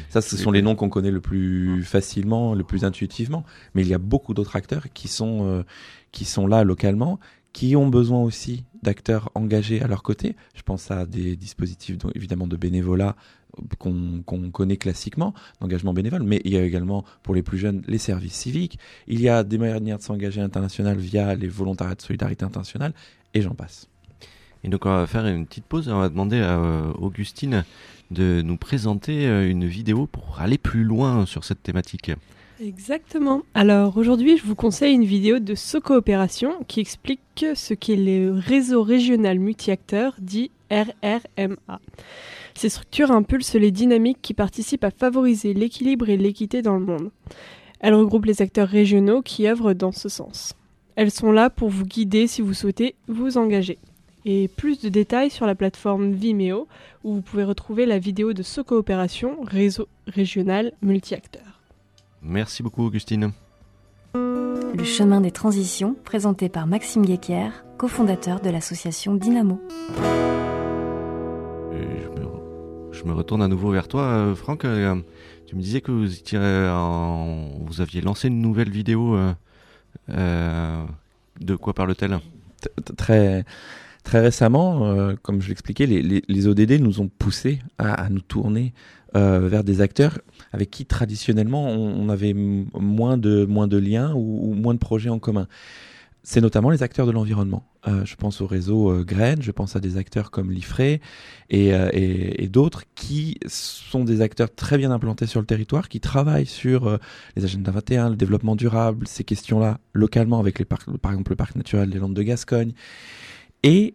ça, 0.09 0.21
ce 0.21 0.37
sont 0.37 0.51
les 0.51 0.61
noms 0.61 0.75
qu'on 0.75 0.87
connaît 0.87 1.11
le 1.11 1.19
plus 1.19 1.83
facilement, 1.83 2.53
le 2.55 2.63
plus 2.63 2.85
intuitivement. 2.85 3.43
Mais 3.73 3.81
il 3.81 3.89
y 3.89 3.93
a 3.93 3.97
beaucoup 3.97 4.33
d'autres 4.33 4.55
acteurs 4.55 4.85
qui 4.93 5.09
sont 5.09 5.39
euh, 5.41 5.63
qui 6.13 6.23
sont 6.23 6.47
là 6.47 6.63
localement, 6.63 7.19
qui 7.55 7.77
ont 7.77 7.88
besoin 7.88 8.21
aussi 8.21 8.65
d'acteurs 8.83 9.31
engagés 9.33 9.81
à 9.81 9.88
leur 9.88 10.03
côté. 10.03 10.35
Je 10.55 10.62
pense 10.62 10.91
à 10.91 11.05
des 11.05 11.38
dispositifs 11.38 11.95
évidemment 12.13 12.47
de 12.47 12.57
bénévolat 12.57 13.15
qu'on 13.79 14.51
connaît 14.51 14.75
classiquement, 14.75 15.33
d'engagement 15.62 15.93
bénévole, 15.93 16.24
mais 16.24 16.41
il 16.43 16.51
y 16.51 16.57
a 16.57 16.63
également 16.63 17.05
pour 17.24 17.33
les 17.33 17.43
plus 17.43 17.57
jeunes 17.57 17.81
les 17.88 17.97
services 17.97 18.33
civiques, 18.33 18.77
il 19.07 19.21
y 19.21 19.29
a 19.29 19.45
des 19.45 19.57
manières 19.57 20.00
de 20.00 20.03
s'engager 20.03 20.41
international 20.41 20.97
via 20.97 21.33
les 21.35 21.47
volontariats 21.47 21.95
de 21.95 22.01
solidarité 22.01 22.43
internationale, 22.43 22.93
et 23.33 23.41
j'en 23.41 23.55
passe. 23.55 23.88
Et 24.65 24.67
donc 24.67 24.85
on 24.85 24.89
va 24.89 25.07
faire 25.07 25.25
une 25.25 25.45
petite 25.45 25.63
pause 25.63 25.88
on 25.88 26.00
va 26.00 26.09
demander 26.09 26.41
à 26.41 26.59
euh, 26.59 26.91
Augustine 26.95 27.63
de 28.12 28.41
nous 28.41 28.57
présenter 28.57 29.27
euh, 29.27 29.50
une 29.50 29.65
vidéo 29.65 30.07
pour 30.07 30.41
aller 30.41 30.57
plus 30.57 30.83
loin 30.83 31.25
sur 31.25 31.45
cette 31.45 31.63
thématique. 31.63 32.12
Exactement. 32.59 33.41
Alors 33.53 33.97
aujourd'hui, 33.97 34.38
je 34.38 34.43
vous 34.43 34.55
conseille 34.55 34.93
une 34.93 35.03
vidéo 35.03 35.39
de 35.39 35.55
SoCoopération 35.55 36.63
qui 36.67 36.79
explique 36.79 37.45
ce 37.53 37.74
qu'est 37.74 37.97
le 37.97 38.31
réseau 38.31 38.81
régional 38.81 39.39
multi-acteurs 39.39 40.15
dit 40.19 40.51
RRMA. 40.71 41.79
Ces 42.53 42.69
structures 42.69 43.12
impulsent 43.12 43.55
les 43.55 43.71
dynamiques 43.71 44.21
qui 44.21 44.33
participent 44.33 44.85
à 44.85 44.91
favoriser 44.91 45.53
l'équilibre 45.53 46.09
et 46.09 46.17
l'équité 46.17 46.62
dans 46.62 46.77
le 46.77 46.85
monde. 46.85 47.12
Elles 47.81 47.93
regroupent 47.93 48.25
les 48.25 48.41
acteurs 48.41 48.69
régionaux 48.69 49.21
qui 49.21 49.47
œuvrent 49.47 49.74
dans 49.74 49.91
ce 49.91 50.07
sens. 50.07 50.53
Elles 50.95 51.12
sont 51.12 51.33
là 51.33 51.50
pour 51.50 51.69
vous 51.69 51.85
guider 51.85 52.25
si 52.27 52.41
vous 52.41 52.53
souhaitez 52.53 52.95
vous 53.09 53.38
engager. 53.38 53.77
Et 54.24 54.47
plus 54.47 54.79
de 54.79 54.89
détails 54.89 55.29
sur 55.29 55.45
la 55.45 55.55
plateforme 55.55 56.13
Vimeo, 56.13 56.67
où 57.03 57.15
vous 57.15 57.21
pouvez 57.21 57.43
retrouver 57.43 57.85
la 57.85 58.00
vidéo 58.00 58.33
de 58.33 58.41
ce 58.41 58.62
coopération 58.62 59.38
réseau 59.43 59.88
régional 60.07 60.71
multi-acteurs. 60.81 61.54
Merci 62.25 62.63
beaucoup 62.63 62.84
Augustine. 62.84 63.32
Le 64.13 64.84
chemin 64.84 65.22
des 65.22 65.32
transitions, 65.32 65.96
présenté 66.03 66.50
par 66.50 66.67
Maxime 66.67 67.05
Guéquer, 67.05 67.50
cofondateur 67.77 68.41
de 68.41 68.50
l'association 68.50 69.15
Dynamo 69.15 69.62
je 72.96 73.03
me 73.03 73.14
retourne 73.14 73.42
à 73.42 73.48
nouveau 73.48 73.72
vers 73.72 73.88
toi, 73.88 74.03
euh, 74.03 74.35
Franck. 74.35 74.66
Euh, 74.66 74.96
tu 75.46 75.55
me 75.55 75.61
disais 75.61 75.81
que 75.81 75.92
vous, 75.92 76.11
étiez 76.11 76.40
vous 76.40 77.81
aviez 77.81 78.01
lancé 78.01 78.29
une 78.29 78.42
nouvelle 78.42 78.70
vidéo. 78.70 79.18
Euh, 80.09 80.83
de 81.40 81.55
quoi 81.55 81.74
parle-t-elle? 81.74 82.20
Très 82.98 83.46
très 84.03 84.22
récemment, 84.22 85.16
comme 85.24 85.42
je 85.42 85.50
l'expliquais, 85.50 85.88
les, 85.88 86.24
les, 86.27 86.48
ODD 86.48 86.79
nous 86.79 87.01
ont 87.01 87.07
poussé 87.07 87.59
à, 87.79 88.07
nous 88.09 88.22
tourner 88.22 88.74
vers 89.15 89.63
des 89.63 89.81
acteurs 89.81 90.19
avec 90.51 90.69
qui 90.69 90.85
traditionnellement 90.85 91.65
on, 91.67 92.09
avait 92.09 92.33
moins 92.33 93.17
de 93.17 93.45
moins 93.45 93.67
de 93.67 93.77
liens 93.77 94.13
ou, 94.13 94.53
moins 94.53 94.73
de 94.73 94.79
projets 94.79 95.09
en 95.09 95.19
commun 95.19 95.47
c'est 96.25 96.41
notamment 96.41 96.71
les 96.71 96.81
acteurs 96.81 97.05
de 97.05 97.11
l'environnement. 97.11 97.67
Euh, 97.87 98.03
je 98.03 98.15
pense 98.15 98.41
au 98.41 98.47
réseau 98.47 98.89
euh, 98.89 99.03
Graines, 99.03 99.43
je 99.43 99.51
pense 99.51 99.75
à 99.75 99.79
des 99.79 99.97
acteurs 99.97 100.31
comme 100.31 100.51
l'IFRE 100.51 100.99
euh, 101.53 101.89
et, 101.93 102.47
d'autres 102.47 102.83
qui 102.95 103.37
sont 103.45 104.03
des 104.03 104.21
acteurs 104.21 104.53
très 104.53 104.79
bien 104.79 104.89
implantés 104.89 105.27
sur 105.27 105.39
le 105.39 105.45
territoire, 105.45 105.87
qui 105.87 105.99
travaillent 105.99 106.47
sur 106.47 106.99
les 107.35 107.43
agendas 107.43 107.71
21, 107.71 108.09
le 108.09 108.15
développement 108.15 108.55
durable, 108.55 109.07
ces 109.07 109.23
questions-là 109.23 109.79
localement 109.93 110.39
avec 110.39 110.57
les 110.57 110.65
par 110.65 110.79
exemple 111.11 111.31
le 111.31 111.35
parc 111.35 111.55
naturel 111.55 111.91
des 111.91 111.99
Landes 111.99 112.15
de 112.15 112.23
Gascogne. 112.23 112.73
Et 113.61 113.93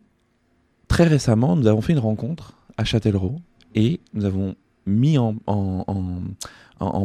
très 0.86 1.08
récemment, 1.08 1.56
nous 1.56 1.66
avons 1.66 1.80
fait 1.80 1.94
une 1.94 1.98
rencontre 1.98 2.54
à 2.76 2.84
Châtellerault 2.84 3.40
et 3.74 3.98
nous 4.14 4.24
avons 4.24 4.54
mis 4.90 5.18
en, 5.18 5.36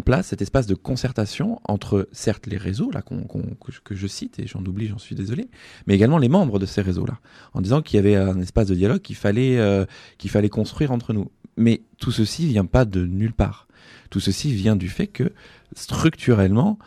place 0.04 0.28
cet 0.28 0.41
espace 0.41 0.67
de 0.67 0.76
concertation 0.76 1.60
entre, 1.67 2.08
certes, 2.12 2.48
les 2.48 2.58
réseaux 2.58 2.91
là 2.91 3.02
que, 3.02 3.95
je 3.95 4.08
cite, 4.08 4.39
et 4.39 4.48
j'en 4.48 4.63
oublie, 4.65 4.88
j'en 4.88 4.98
suis 4.98 5.15
désolé, 5.15 5.50
mais 5.88 5.95
également 5.95 6.17
les 6.17 6.30
membres 6.30 6.60
de 6.60 6.65
ces 6.65 6.82
réseaux-là, 6.82 7.19
en 7.54 7.62
disant 7.62 7.82
qu'il 7.82 7.98
y 7.98 8.00
avait 8.00 8.15
un 8.15 8.39
espace 8.41 8.67
de 8.67 8.76
dialogue 8.76 9.02
qu'il 9.02 9.15
fallait, 9.15 9.58
euh, 9.58 9.86
qu'il 10.17 10.30
fallait 10.30 10.50
construire 10.50 10.91
entre 10.91 11.13
nous. 11.13 11.32
Mais 11.58 11.82
tout 12.00 12.12
ceci 12.12 12.48
vient 12.48 12.65
pas 12.65 12.86
de 12.86 13.06
nulle 13.06 13.34
part. 13.34 13.67
Tout 14.10 14.19
ceci 14.19 14.54
vient 14.54 14.76
du 14.76 14.89
fait 14.89 15.08
que, 15.08 15.32
structurellement, 15.76 16.78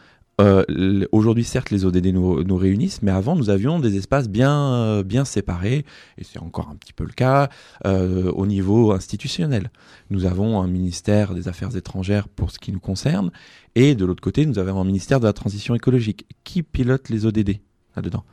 euh, 0.41 1.07
Aujourd'hui, 1.11 1.45
certes, 1.45 1.71
les 1.71 1.85
ODD 1.85 2.07
nous, 2.07 2.57
réunissent, 2.57 3.03
mais 3.03 3.11
avant, 3.11 3.35
nous 3.35 3.51
avions 3.51 3.81
des 3.81 3.97
espaces 3.97 4.29
bien, 4.29 4.73
euh, 4.75 5.03
bien 5.03 5.25
séparés, 5.25 5.85
et 6.17 6.25
c'est 6.25 6.39
encore 6.39 6.69
un 6.69 6.77
petit 6.77 6.93
peu 6.93 7.05
le 7.05 7.13
cas 7.13 7.49
euh, 7.87 8.31
au 8.33 8.47
niveau 8.47 8.93
institutionnel. 8.93 9.71
Nous 10.11 10.27
avons 10.27 10.61
un 10.61 10.69
ministère 10.69 11.35
des 11.35 11.49
Affaires 11.49 11.77
étrangères 11.77 12.29
pour 12.29 12.51
ce 12.51 12.59
qui 12.59 12.73
nous 12.73 12.81
concerne, 12.81 13.31
et 13.75 13.95
de 13.95 14.05
l'autre 14.05 14.23
côté, 14.23 14.47
nous 14.47 14.59
avons 14.59 14.81
un 14.81 14.85
ministère 14.85 15.21
de 15.21 15.27
la 15.27 15.33
Transition 15.33 15.75
écologique. 15.75 16.27
Qui 16.45 16.63
pilote 16.63 17.09
les 17.09 17.27
ODD 17.27 17.59
là-dedans? 17.97 18.25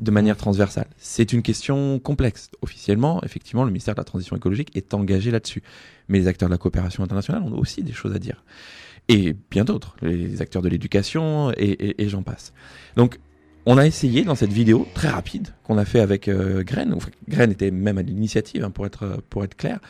De 0.00 0.10
manière 0.10 0.36
transversale. 0.36 0.88
C'est 0.96 1.32
une 1.32 1.42
question 1.42 2.00
complexe. 2.00 2.50
Officiellement, 2.62 3.22
effectivement, 3.24 3.64
le 3.64 3.70
ministère 3.70 3.94
de 3.94 4.00
la 4.00 4.04
Transition 4.04 4.36
écologique 4.36 4.76
est 4.76 4.92
engagé 4.92 5.30
là-dessus. 5.30 5.62
Mais 6.08 6.18
les 6.18 6.26
acteurs 6.26 6.48
de 6.48 6.54
la 6.54 6.58
coopération 6.58 7.04
internationale 7.04 7.42
ont 7.42 7.56
aussi 7.56 7.82
des 7.82 7.92
choses 7.92 8.14
à 8.14 8.18
dire 8.18 8.42
et 9.08 9.34
bien 9.50 9.64
d'autres, 9.64 9.96
les 10.02 10.40
acteurs 10.40 10.62
de 10.62 10.68
l'éducation 10.68 11.52
et, 11.56 12.08
j'en 12.08 12.22
passe. 12.22 12.52
Donc, 12.96 13.18
on 13.66 13.78
a 13.78 13.86
essayé 13.86 14.24
dans 14.24 14.34
cette 14.34 14.52
vidéo 14.52 14.86
très 14.94 15.08
rapide 15.08 15.48
qu'on 15.62 15.78
a 15.78 15.86
fait 15.86 16.00
avec 16.00 16.28
euh, 16.28 16.62
Graine, 16.62 16.96
Graine 17.28 17.50
était 17.50 17.70
même 17.70 17.96
à 17.96 18.02
l'initiative 18.02 18.62
hein, 18.62 18.70
pour 18.70 18.84
être 18.84 19.22
pour 19.30 19.42
être 19.42 19.56
clair 19.56 19.80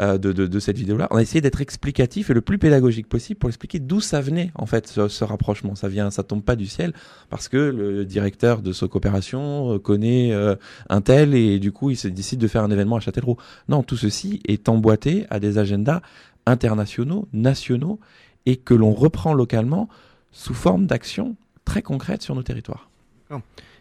euh, 0.00 0.16
de, 0.16 0.32
de, 0.32 0.58
cette 0.58 0.78
vidéo-là. 0.78 1.06
On 1.10 1.16
a 1.16 1.22
essayé 1.22 1.42
d'être 1.42 1.60
explicatif 1.60 2.30
et 2.30 2.34
le 2.34 2.40
plus 2.40 2.56
pédagogique 2.56 3.08
possible 3.08 3.38
pour 3.38 3.50
expliquer 3.50 3.78
d'où 3.78 4.00
ça 4.00 4.22
venait 4.22 4.50
en 4.54 4.64
fait 4.64 4.86
ce, 4.86 5.06
ce, 5.08 5.22
rapprochement. 5.22 5.74
Ça 5.74 5.88
vient, 5.88 6.10
ça 6.10 6.22
tombe 6.22 6.42
pas 6.42 6.56
du 6.56 6.66
ciel 6.66 6.94
parce 7.28 7.48
que 7.48 7.58
le 7.58 8.06
directeur 8.06 8.62
de 8.62 8.72
ce 8.72 8.86
coopération 8.86 9.74
euh, 9.74 9.78
connaît 9.78 10.32
euh, 10.32 10.56
un 10.88 11.02
tel 11.02 11.34
et 11.34 11.58
du 11.58 11.72
coup 11.72 11.90
il 11.90 11.96
se 11.96 12.08
décide 12.08 12.40
de 12.40 12.48
faire 12.48 12.62
un 12.62 12.70
événement 12.70 12.96
à 12.96 13.00
Châtellerault. 13.00 13.36
Non, 13.68 13.82
tout 13.82 13.98
ceci 13.98 14.40
est 14.48 14.70
emboîté 14.70 15.26
à 15.28 15.40
des 15.40 15.58
agendas 15.58 16.00
internationaux, 16.46 17.28
nationaux 17.34 18.00
et 18.46 18.56
que 18.56 18.74
l'on 18.74 18.92
reprend 18.92 19.34
localement 19.34 19.88
sous 20.30 20.54
forme 20.54 20.86
d'actions 20.86 21.36
très 21.64 21.82
concrètes 21.82 22.22
sur 22.22 22.34
nos 22.34 22.42
territoires. 22.42 22.88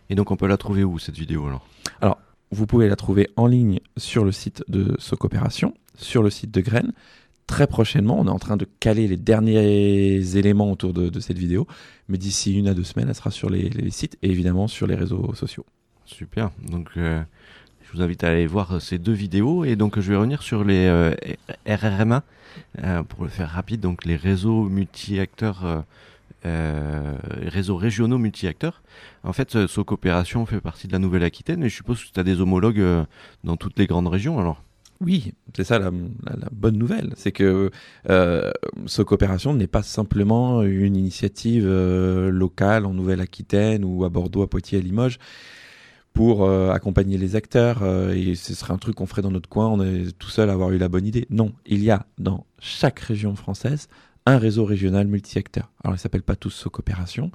Et 0.10 0.16
donc 0.16 0.32
on 0.32 0.36
peut 0.36 0.48
la 0.48 0.58
trouver 0.58 0.84
où 0.84 1.00
cette 1.00 1.18
vidéo 1.18 1.46
alors? 1.48 1.66
Alors 2.00 2.18
vous 2.52 2.68
pouvez 2.68 2.90
la 2.90 2.96
trouver 2.96 3.30
en 3.38 3.48
ligne 3.48 3.80
sur 3.98 4.26
le 4.26 4.32
site 4.32 4.64
de 4.68 4.96
Socopération, 5.00 5.74
sur 5.96 6.22
le 6.22 6.30
site 6.30 6.52
de 6.52 6.62
Graines. 6.62 6.92
Très 7.48 7.68
prochainement, 7.68 8.20
on 8.20 8.28
est 8.28 8.32
en 8.32 8.40
train 8.40 8.58
de 8.58 8.68
caler 8.80 9.08
les 9.08 9.18
derniers 9.18 10.38
éléments 10.38 10.72
autour 10.72 10.94
de, 10.94 11.20
cette 11.20 11.38
vidéo, 11.38 11.68
mais 12.08 12.18
d'ici 12.18 12.58
une 12.58 12.68
à 12.68 12.74
deux 12.74 12.84
semaines, 12.84 13.10
elle 13.10 13.16
sera 13.16 13.32
sur 13.32 13.50
les, 13.50 13.70
sites 13.92 14.18
et 14.22 14.30
évidemment 14.30 14.68
sur 14.68 14.88
les 14.88 14.96
réseaux 14.96 15.34
sociaux. 15.34 15.66
Super. 16.06 16.52
Donc 16.70 16.90
euh, 16.98 17.22
je 17.92 17.98
vous 17.98 18.04
invite 18.04 18.24
à 18.24 18.30
aller 18.30 18.48
voir 18.48 18.82
ces 18.82 18.98
deux 18.98 19.12
vidéos. 19.12 19.66
Et 19.66 19.76
donc 19.76 20.00
je 20.00 20.12
vais 20.12 20.16
revenir 20.16 20.42
sur 20.42 20.64
les 20.64 20.86
euh, 20.86 21.14
RRMA 21.68 22.24
euh, 22.84 23.04
pour 23.04 23.24
le 23.24 23.30
faire 23.30 23.50
rapide. 23.50 23.82
Donc 23.82 24.06
les 24.06 24.16
réseaux 24.16 24.64
multi-acteurs, 24.70 25.66
euh, 25.66 25.82
euh 26.46 27.14
réseaux 27.48 27.76
régionaux 27.76 28.18
multi-acteurs. 28.18 28.82
En 29.24 29.34
fait, 29.34 29.68
So 29.68 29.84
Coopération 29.84 30.46
fait 30.46 30.62
partie 30.62 30.88
de 30.88 30.94
la 30.94 31.00
Nouvelle-Aquitaine. 31.00 31.64
Et 31.64 31.70
je 31.70 31.76
suppose 31.76 32.04
que 32.04 32.12
tu 32.12 32.20
as 32.20 32.24
des 32.24 32.40
homologues 32.40 32.84
dans 33.44 33.58
toutes 33.58 33.78
les 33.78 33.88
grandes 33.88 34.08
régions 34.08 34.40
alors? 34.40 34.64
Oui, 35.02 35.34
c'est 35.56 35.64
ça 35.64 35.80
la, 35.80 35.90
bonne 36.52 36.78
nouvelle, 36.78 37.14
c'est 37.16 37.32
que 37.32 37.72
euh, 38.08 38.52
ce 38.86 39.02
coopération 39.02 39.52
n'est 39.56 39.66
pas 39.66 39.82
simplement 39.82 40.62
une 40.62 40.96
initiative 40.96 41.66
euh, 41.66 42.30
locale 42.30 42.86
en 42.86 42.94
Nouvelle-Aquitaine 42.94 43.84
ou 43.84 44.06
à 44.06 44.10
Bordeaux, 44.10 44.44
à 44.44 44.48
Poitiers, 44.48 44.78
à 44.78 44.82
Limoges 44.82 45.18
pour 46.14 46.44
euh, 46.44 46.72
accompagner 46.72 47.18
les 47.18 47.36
acteurs 47.36 47.84
et 48.14 48.36
ce 48.36 48.54
serait 48.54 48.74
un 48.74 48.78
truc 48.78 48.96
qu'on 48.96 49.06
ferait 49.06 49.22
dans 49.22 49.32
notre 49.32 49.50
coin, 49.50 49.68
on 49.68 49.82
est 49.82 50.12
tout 50.18 50.30
seul 50.30 50.50
à 50.50 50.54
avoir 50.54 50.72
eu 50.72 50.78
la 50.78 50.90
bonne 50.90 51.06
idée. 51.06 51.26
Non, 51.30 51.54
il 51.66 51.84
y 51.84 51.90
a 51.90 52.06
dans 52.18 52.46
chaque 52.60 53.00
région 53.00 53.36
française 53.36 53.88
un 54.26 54.38
réseau 54.38 54.66
régional 54.66 55.08
multi-acteurs. 55.08 55.72
Alors, 55.84 55.96
ils 55.96 56.00
s'appellent 56.00 56.24
pas 56.24 56.36
tous 56.36 56.68
coopération. 56.72 57.32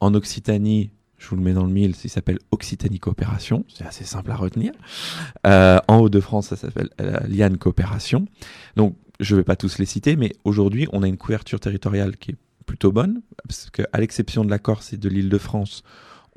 En 0.00 0.14
Occitanie, 0.14 0.90
je 1.16 1.28
vous 1.28 1.36
le 1.36 1.42
mets 1.42 1.52
dans 1.52 1.64
le 1.64 1.72
mille, 1.72 1.94
il 2.02 2.10
s'appelle 2.10 2.38
Occitanie 2.50 3.00
Coopération, 3.00 3.64
c'est 3.68 3.84
assez 3.84 4.04
simple 4.04 4.30
à 4.30 4.36
retenir. 4.36 4.72
Euh, 5.46 5.78
en 5.88 5.98
Haut-de-France, 5.98 6.48
ça 6.48 6.56
s'appelle 6.56 6.90
euh, 7.00 7.18
Liane 7.28 7.58
Coopération. 7.58 8.26
Donc, 8.76 8.96
je 9.20 9.34
ne 9.34 9.40
vais 9.40 9.44
pas 9.44 9.56
tous 9.56 9.78
les 9.78 9.86
citer, 9.86 10.14
mais 10.14 10.32
aujourd'hui, 10.44 10.86
on 10.92 11.02
a 11.02 11.08
une 11.08 11.16
couverture 11.16 11.58
territoriale 11.58 12.16
qui 12.16 12.32
est 12.32 12.36
plutôt 12.66 12.92
bonne, 12.92 13.22
parce 13.44 13.70
qu'à 13.70 13.98
l'exception 13.98 14.44
de 14.44 14.50
la 14.50 14.58
Corse 14.58 14.92
et 14.92 14.96
de 14.96 15.08
l'île 15.08 15.28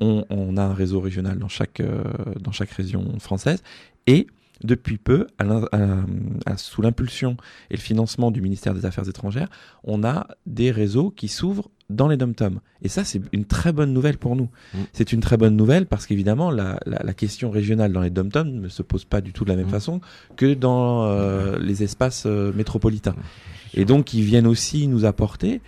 on, 0.02 0.56
a 0.56 0.62
un 0.62 0.74
réseau 0.74 1.00
régional 1.00 1.38
dans 1.38 1.48
chaque, 1.48 1.80
euh, 1.80 2.02
dans 2.40 2.52
chaque 2.52 2.70
région 2.70 3.18
française. 3.18 3.62
Et 4.06 4.26
depuis 4.64 4.98
peu, 4.98 5.26
sous 6.56 6.82
l'impulsion 6.82 7.36
et 7.70 7.74
le 7.74 7.80
financement 7.80 8.30
du 8.30 8.40
ministère 8.40 8.74
des 8.74 8.86
Affaires 8.86 9.08
étrangères, 9.08 9.48
on 9.82 10.04
a 10.04 10.28
des 10.46 10.70
réseaux 10.70 11.10
qui 11.10 11.28
s'ouvrent 11.28 11.68
dans 11.90 12.08
les 12.08 12.16
dom 12.16 12.32
Et 12.80 12.88
ça, 12.88 13.04
c'est 13.04 13.20
une 13.32 13.44
très 13.44 13.72
bonne 13.72 13.92
nouvelle 13.92 14.18
pour 14.18 14.36
nous. 14.36 14.48
Mm. 14.72 14.78
C'est 14.92 15.12
une 15.12 15.20
très 15.20 15.36
bonne 15.36 15.56
nouvelle 15.56 15.86
parce 15.86 16.06
qu'évidemment, 16.06 16.50
la, 16.50 16.78
question 17.14 17.50
régionale 17.50 17.92
dans 17.92 18.00
les 18.00 18.10
dom 18.10 18.30
ne 18.44 18.68
se 18.68 18.82
pose 18.82 19.04
pas 19.04 19.20
du 19.20 19.32
tout 19.32 19.44
de 19.44 19.50
la 19.50 19.56
même 19.56 19.66
mm. 19.66 19.70
façon 19.70 20.00
que 20.36 20.54
dans 20.54 21.04
euh, 21.04 21.58
les 21.58 21.82
espaces 21.82 22.24
euh, 22.26 22.52
métropolitains. 22.52 23.16
Et 23.74 23.84
donc, 23.84 24.14
ils 24.14 24.22
viennent 24.22 24.46
aussi 24.46 24.86
nous 24.86 25.04
apporter 25.04 25.60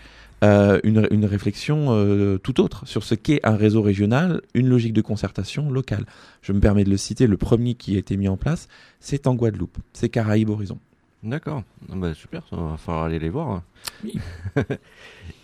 euh, 0.42 0.80
une, 0.82 1.24
réflexion 1.24 1.86
euh, 1.90 2.38
tout 2.38 2.60
autre 2.60 2.86
sur 2.86 3.04
ce 3.04 3.14
qu'est 3.14 3.40
un 3.44 3.56
réseau 3.56 3.82
régional, 3.82 4.42
une 4.54 4.68
logique 4.68 4.92
de 4.92 5.00
concertation 5.00 5.70
locale. 5.70 6.04
Je 6.42 6.52
me 6.52 6.60
permets 6.60 6.84
de 6.84 6.90
le 6.90 6.96
citer, 6.96 7.26
le 7.26 7.36
premier 7.36 7.74
qui 7.74 7.96
a 7.96 7.98
été 7.98 8.16
mis 8.16 8.28
en 8.28 8.36
place, 8.36 8.68
c'est 9.00 9.26
en 9.26 9.34
Guadeloupe, 9.34 9.78
c'est 9.92 10.08
Caraïbes 10.08 10.50
Horizon. 10.50 10.78
D'accord, 11.22 11.62
ah 11.90 11.94
bah, 11.96 12.12
super, 12.12 12.42
ça 12.50 12.56
va 12.56 12.76
falloir 12.76 13.04
aller 13.04 13.18
les 13.18 13.30
voir. 13.30 13.62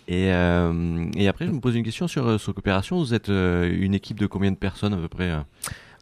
et, 0.07 0.31
euh, 0.31 1.05
et, 1.15 1.27
après, 1.27 1.47
je 1.47 1.51
me 1.51 1.59
pose 1.59 1.75
une 1.75 1.83
question 1.83 2.07
sur, 2.07 2.39
sur 2.39 2.53
coopération. 2.53 2.99
Vous 2.99 3.15
êtes 3.15 3.29
une 3.29 3.95
équipe 3.95 4.19
de 4.19 4.27
combien 4.27 4.51
de 4.51 4.57
personnes 4.57 4.93
à 4.93 4.97
peu 4.97 5.07
près 5.07 5.31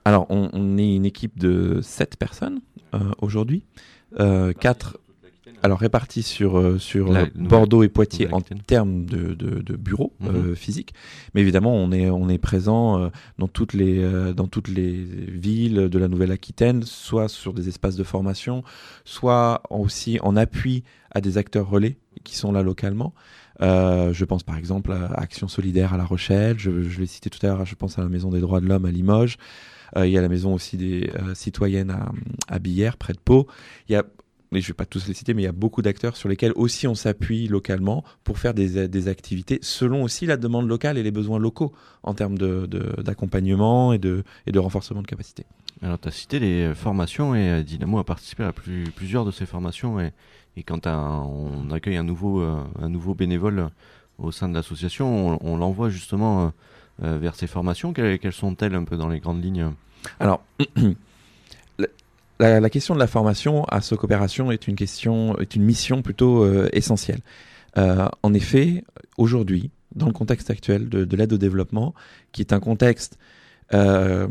Alors, 0.03 0.25
on, 0.29 0.49
on, 0.51 0.77
est 0.77 0.95
une 0.95 1.05
équipe 1.05 1.39
de 1.39 1.79
7 1.81 2.17
personnes 2.17 2.59
aujourd'hui. 3.21 3.63
4 4.17 4.97
alors 5.63 5.79
répartis 5.79 6.23
sur 6.23 6.57
euh, 6.57 6.77
sur 6.77 7.13
Bordeaux 7.35 7.83
et 7.83 7.89
Poitiers 7.89 8.31
en 8.31 8.41
termes 8.41 9.05
de, 9.05 9.33
de, 9.33 9.75
bureaux 9.75 10.13
mhm. 10.19 10.29
euh, 10.29 10.55
physiques, 10.55 10.93
mais 11.33 11.41
évidemment 11.41 11.75
on 11.75 11.91
est 11.91 12.09
on 12.09 12.29
est 12.29 12.37
présent 12.37 12.99
euh, 12.99 13.09
dans 13.37 13.47
toutes 13.47 13.73
les 13.73 14.01
dans 14.33 14.47
toutes 14.47 14.67
les 14.67 14.91
villes 14.91 15.89
de 15.89 15.99
la 15.99 16.07
Nouvelle-Aquitaine, 16.07 16.83
soit 16.83 17.27
sur 17.27 17.53
des 17.53 17.67
espaces 17.67 17.95
de 17.95 18.03
formation, 18.03 18.63
soit 19.05 19.61
aussi 19.69 20.19
en 20.21 20.35
appui 20.35 20.83
à 21.11 21.21
des 21.21 21.37
acteurs 21.37 21.69
relais 21.69 21.97
qui 22.23 22.35
sont 22.35 22.51
là 22.51 22.63
localement. 22.63 23.13
je 23.59 24.25
pense 24.25 24.43
par 24.43 24.57
exemple 24.57 24.91
à 24.91 25.13
Action 25.19 25.47
Solidaire 25.47 25.93
à 25.93 25.97
La 25.97 26.05
Rochelle, 26.05 26.59
je, 26.59 26.83
je 26.83 26.99
l'ai 26.99 27.05
cité 27.05 27.29
tout 27.29 27.45
à 27.45 27.49
l'heure, 27.49 27.65
je 27.65 27.75
pense 27.75 27.97
à 27.97 28.03
la 28.03 28.09
Maison 28.09 28.29
des 28.29 28.39
Droits 28.39 28.61
de 28.61 28.67
l'Homme 28.67 28.85
à 28.85 28.91
Limoges. 28.91 29.37
il 29.97 30.09
y 30.09 30.17
a 30.17 30.21
la 30.21 30.29
maison 30.29 30.53
aussi 30.53 30.77
des 30.77 31.11
citoyennes 31.33 31.91
à, 31.91 32.11
à 32.47 32.59
Billère, 32.59 32.97
près 32.97 33.13
de 33.13 33.19
Pau. 33.19 33.47
Il 33.87 33.93
y 33.93 33.95
a 33.95 34.03
mais 34.51 34.61
je 34.61 34.65
ne 34.65 34.67
vais 34.69 34.75
pas 34.75 34.85
tous 34.85 35.07
les 35.07 35.13
citer, 35.13 35.33
mais 35.33 35.43
il 35.43 35.45
y 35.45 35.49
a 35.49 35.53
beaucoup 35.53 35.81
d'acteurs 35.81 36.15
sur 36.15 36.29
lesquels 36.29 36.53
aussi 36.55 36.87
on 36.87 36.95
s'appuie 36.95 37.47
localement 37.47 38.03
pour 38.23 38.39
faire 38.39 38.53
des, 38.53 38.87
des, 38.87 39.07
activités 39.07 39.59
selon 39.61 40.03
aussi 40.03 40.25
la 40.25 40.37
demande 40.37 40.67
locale 40.67 40.97
et 40.97 41.03
les 41.03 41.11
besoins 41.11 41.39
locaux 41.39 41.73
en 42.03 42.13
termes 42.13 42.37
d'accompagnement 42.37 43.91
de, 43.91 43.95
et, 43.95 43.99
de, 43.99 44.23
et 44.47 44.51
de 44.51 44.59
renforcement 44.59 45.01
de 45.01 45.07
capacité. 45.07 45.45
Alors, 45.81 45.99
tu 45.99 46.07
as 46.09 46.11
cité 46.11 46.39
les 46.39 46.73
formations 46.75 47.35
et 47.35 47.49
euh, 47.49 47.63
Dynamo 47.63 47.99
a 47.99 48.03
participé 48.03 48.43
à 48.43 48.51
plusieurs 48.51 49.23
de 49.23 49.31
ces 49.31 49.45
formations. 49.45 49.99
Et, 49.99 50.11
et 50.57 50.63
quand 50.63 50.87
on 50.87 51.71
accueille 51.71 51.95
un 51.95 52.03
nouveau, 52.03 52.41
euh, 52.41 52.61
un 52.81 52.89
nouveau 52.89 53.13
bénévole 53.13 53.69
au 54.17 54.31
sein 54.31 54.49
de 54.49 54.53
l'association, 54.53 55.39
on, 55.41 55.57
l'envoie 55.57 55.89
justement 55.89 56.51
euh, 57.03 57.17
vers 57.17 57.35
ces 57.35 57.47
formations. 57.47 57.93
Quelles, 57.93 58.19
quelles 58.19 58.33
sont-elles 58.33 58.75
un 58.75 58.83
peu 58.83 58.97
dans 58.97 59.07
les 59.07 59.19
grandes 59.19 59.41
lignes? 59.41 59.71
Alors, 60.19 60.43
la, 62.39 62.69
question 62.69 62.93
de 62.93 62.99
la 62.99 63.07
formation 63.07 63.63
à 63.65 63.81
ce 63.81 63.95
coopération 63.95 64.51
est 64.51 64.67
une 64.67 64.75
question, 64.75 65.37
est 65.39 65.55
une 65.55 65.63
mission 65.63 66.01
plutôt 66.01 66.43
euh, 66.43 66.69
essentielle. 66.73 67.19
Euh, 67.77 68.07
en 68.23 68.33
effet, 68.33 68.83
aujourd'hui, 69.17 69.71
dans 69.95 70.07
le 70.07 70.13
contexte 70.13 70.49
actuel 70.49 70.89
de, 70.89 71.15
l'aide 71.15 71.33
au 71.33 71.37
développement, 71.37 71.93
qui 72.31 72.41
est 72.41 72.53
un 72.53 72.59
contexte 72.59 73.17
euh, 73.71 74.27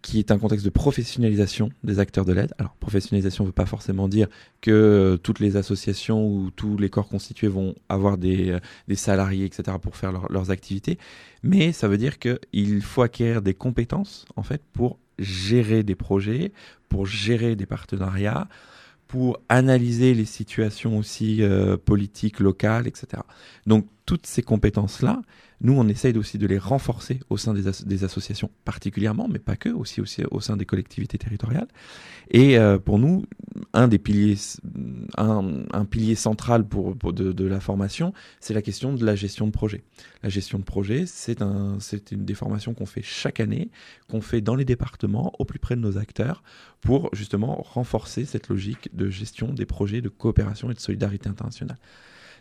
qui 0.00 0.18
est 0.18 0.30
un 0.30 0.38
contexte 0.38 0.64
de 0.64 0.70
professionnalisation 0.70 1.68
des 1.84 1.98
acteurs 1.98 2.24
de 2.24 2.32
l'aide. 2.32 2.54
Alors, 2.58 2.74
professionnalisation 2.76 3.44
ne 3.44 3.48
veut 3.48 3.52
pas 3.52 3.66
forcément 3.66 4.08
dire 4.08 4.28
que 4.62 5.18
toutes 5.22 5.40
les 5.40 5.56
associations 5.56 6.26
ou 6.26 6.50
tous 6.50 6.78
les 6.78 6.88
corps 6.88 7.08
constitués 7.08 7.48
vont 7.48 7.74
avoir 7.90 8.16
des, 8.16 8.56
des 8.88 8.96
salariés, 8.96 9.44
etc., 9.44 9.76
pour 9.80 9.96
faire 9.96 10.12
leurs 10.30 10.50
activités, 10.50 10.96
mais 11.42 11.72
ça 11.72 11.86
veut 11.86 11.98
dire 11.98 12.18
qu'il 12.18 12.80
faut 12.80 13.02
acquérir 13.02 13.42
des 13.42 13.52
compétences, 13.52 14.24
en 14.36 14.42
fait, 14.42 14.62
pour 14.72 14.98
gérer 15.18 15.82
des 15.82 15.94
projets, 15.94 16.52
pour 16.88 17.06
gérer 17.06 17.56
des 17.56 17.66
partenariats, 17.66 18.48
pour 19.08 19.38
analyser 19.48 20.14
les 20.14 20.24
situations 20.24 20.96
aussi 20.96 21.42
euh, 21.42 21.76
politiques 21.76 22.40
locales, 22.40 22.86
etc. 22.86 23.22
Donc 23.66 23.86
toutes 24.06 24.26
ces 24.26 24.42
compétences-là, 24.42 25.20
nous, 25.62 25.74
on 25.74 25.86
essaye 25.86 26.16
aussi 26.18 26.38
de 26.38 26.46
les 26.48 26.58
renforcer 26.58 27.20
au 27.30 27.36
sein 27.36 27.54
des, 27.54 28.04
associations 28.04 28.50
particulièrement, 28.64 29.28
mais 29.28 29.38
pas 29.38 29.54
que, 29.54 29.68
aussi, 29.68 30.00
au 30.30 30.40
sein 30.40 30.56
des 30.56 30.66
collectivités 30.66 31.18
territoriales. 31.18 31.68
Et 32.30 32.58
euh, 32.58 32.80
pour 32.80 32.98
nous, 32.98 33.24
un 33.72 33.86
des 33.86 33.98
piliers, 33.98 34.36
un, 35.16 35.84
pilier 35.88 36.16
central 36.16 36.66
pour, 36.66 37.12
de, 37.12 37.44
la 37.46 37.60
formation, 37.60 38.12
c'est 38.40 38.54
la 38.54 38.62
question 38.62 38.92
de 38.92 39.06
la 39.06 39.14
gestion 39.14 39.46
de 39.46 39.52
projet. 39.52 39.84
La 40.24 40.28
gestion 40.28 40.58
de 40.58 40.64
projet, 40.64 41.04
c'est 41.06 41.42
un, 41.42 41.78
une 42.10 42.24
des 42.24 42.34
formations 42.34 42.74
qu'on 42.74 42.86
fait 42.86 43.02
chaque 43.02 43.38
année, 43.38 43.70
qu'on 44.08 44.20
fait 44.20 44.40
dans 44.40 44.56
les 44.56 44.64
départements, 44.64 45.32
au 45.38 45.44
plus 45.44 45.60
près 45.60 45.76
de 45.76 45.80
nos 45.80 45.96
acteurs, 45.96 46.42
pour 46.80 47.08
justement 47.12 47.62
renforcer 47.62 48.24
cette 48.24 48.48
logique 48.48 48.90
de 48.96 49.08
gestion 49.08 49.52
des 49.52 49.66
projets 49.66 50.00
de 50.00 50.08
coopération 50.08 50.72
et 50.72 50.74
de 50.74 50.80
solidarité 50.80 51.28
internationale 51.28 51.78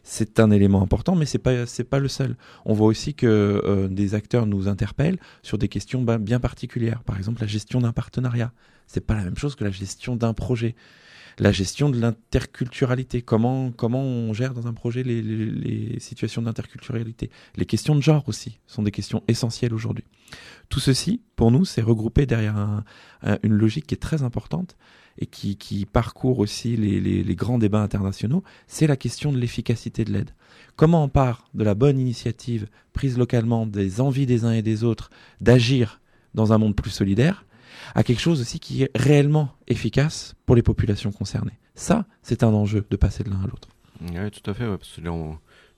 c'est 0.03 0.39
un 0.39 0.51
élément 0.51 0.81
important, 0.81 1.15
mais 1.15 1.25
c'est 1.25 1.39
pas 1.39 1.65
c'est 1.65 1.83
pas 1.83 1.99
le 1.99 2.07
seul. 2.07 2.35
On 2.65 2.73
voit 2.73 2.87
aussi 2.87 3.13
que 3.13 3.27
euh, 3.27 3.87
des 3.87 4.15
acteurs 4.15 4.45
nous 4.45 4.67
interpellent 4.67 5.19
sur 5.43 5.57
des 5.57 5.67
questions 5.67 6.01
ben, 6.01 6.17
bien 6.17 6.39
particulières. 6.39 7.03
Par 7.03 7.17
exemple, 7.17 7.41
la 7.41 7.47
gestion 7.47 7.81
d'un 7.81 7.93
partenariat, 7.93 8.51
c'est 8.87 9.05
pas 9.05 9.15
la 9.15 9.23
même 9.23 9.37
chose 9.37 9.55
que 9.55 9.63
la 9.63 9.71
gestion 9.71 10.15
d'un 10.15 10.33
projet. 10.33 10.75
La 11.39 11.53
gestion 11.53 11.89
de 11.89 11.99
l'interculturalité, 11.99 13.21
comment 13.21 13.71
comment 13.71 14.01
on 14.01 14.33
gère 14.33 14.53
dans 14.53 14.67
un 14.67 14.73
projet 14.73 15.01
les, 15.01 15.21
les 15.21 15.99
situations 15.99 16.41
d'interculturalité? 16.41 17.31
Les 17.55 17.65
questions 17.65 17.95
de 17.95 18.01
genre 18.01 18.27
aussi 18.27 18.59
sont 18.67 18.83
des 18.83 18.91
questions 18.91 19.23
essentielles 19.29 19.73
aujourd'hui. 19.73 20.03
Tout 20.67 20.81
ceci, 20.81 21.21
pour 21.37 21.51
nous, 21.51 21.63
c'est 21.63 21.81
regroupé 21.81 22.25
derrière 22.25 22.83
une 23.43 23.53
logique 23.53 23.87
qui 23.87 23.95
est 23.95 23.97
très 23.97 24.23
importante 24.23 24.75
et 25.17 25.25
qui, 25.25 25.85
parcourt 25.91 26.39
aussi 26.39 26.75
les, 26.77 27.35
grands 27.35 27.57
débats 27.57 27.81
internationaux, 27.81 28.43
c'est 28.67 28.87
la 28.87 28.97
question 28.97 29.31
de 29.31 29.37
l'efficacité 29.37 30.03
de 30.05 30.11
l'aide. 30.11 30.31
Comment 30.75 31.03
on 31.03 31.09
part 31.09 31.45
de 31.53 31.63
la 31.63 31.75
bonne 31.75 31.99
initiative 31.99 32.67
prise 32.93 33.17
localement, 33.17 33.65
des 33.65 34.01
envies 34.01 34.25
des 34.25 34.45
uns 34.45 34.53
et 34.53 34.61
des 34.61 34.83
autres 34.83 35.09
d'agir 35.39 36.01
dans 36.33 36.53
un 36.53 36.57
monde 36.57 36.75
plus 36.75 36.91
solidaire, 36.91 37.45
à 37.95 38.03
quelque 38.03 38.21
chose 38.21 38.41
aussi 38.41 38.59
qui 38.59 38.83
est 38.83 38.91
réellement 38.95 39.49
efficace 39.67 40.35
pour 40.45 40.55
les 40.55 40.63
populations 40.63 41.11
concernées. 41.11 41.59
Ça, 41.75 42.05
c'est 42.21 42.43
un 42.43 42.53
enjeu 42.53 42.85
de 42.89 42.95
passer 42.95 43.23
de 43.23 43.29
l'un 43.29 43.41
à 43.41 43.47
l'autre. 43.47 43.69
Oui, 44.01 44.31
tout 44.31 44.49
à 44.49 44.53
fait. 44.53 44.65
que 44.65 45.01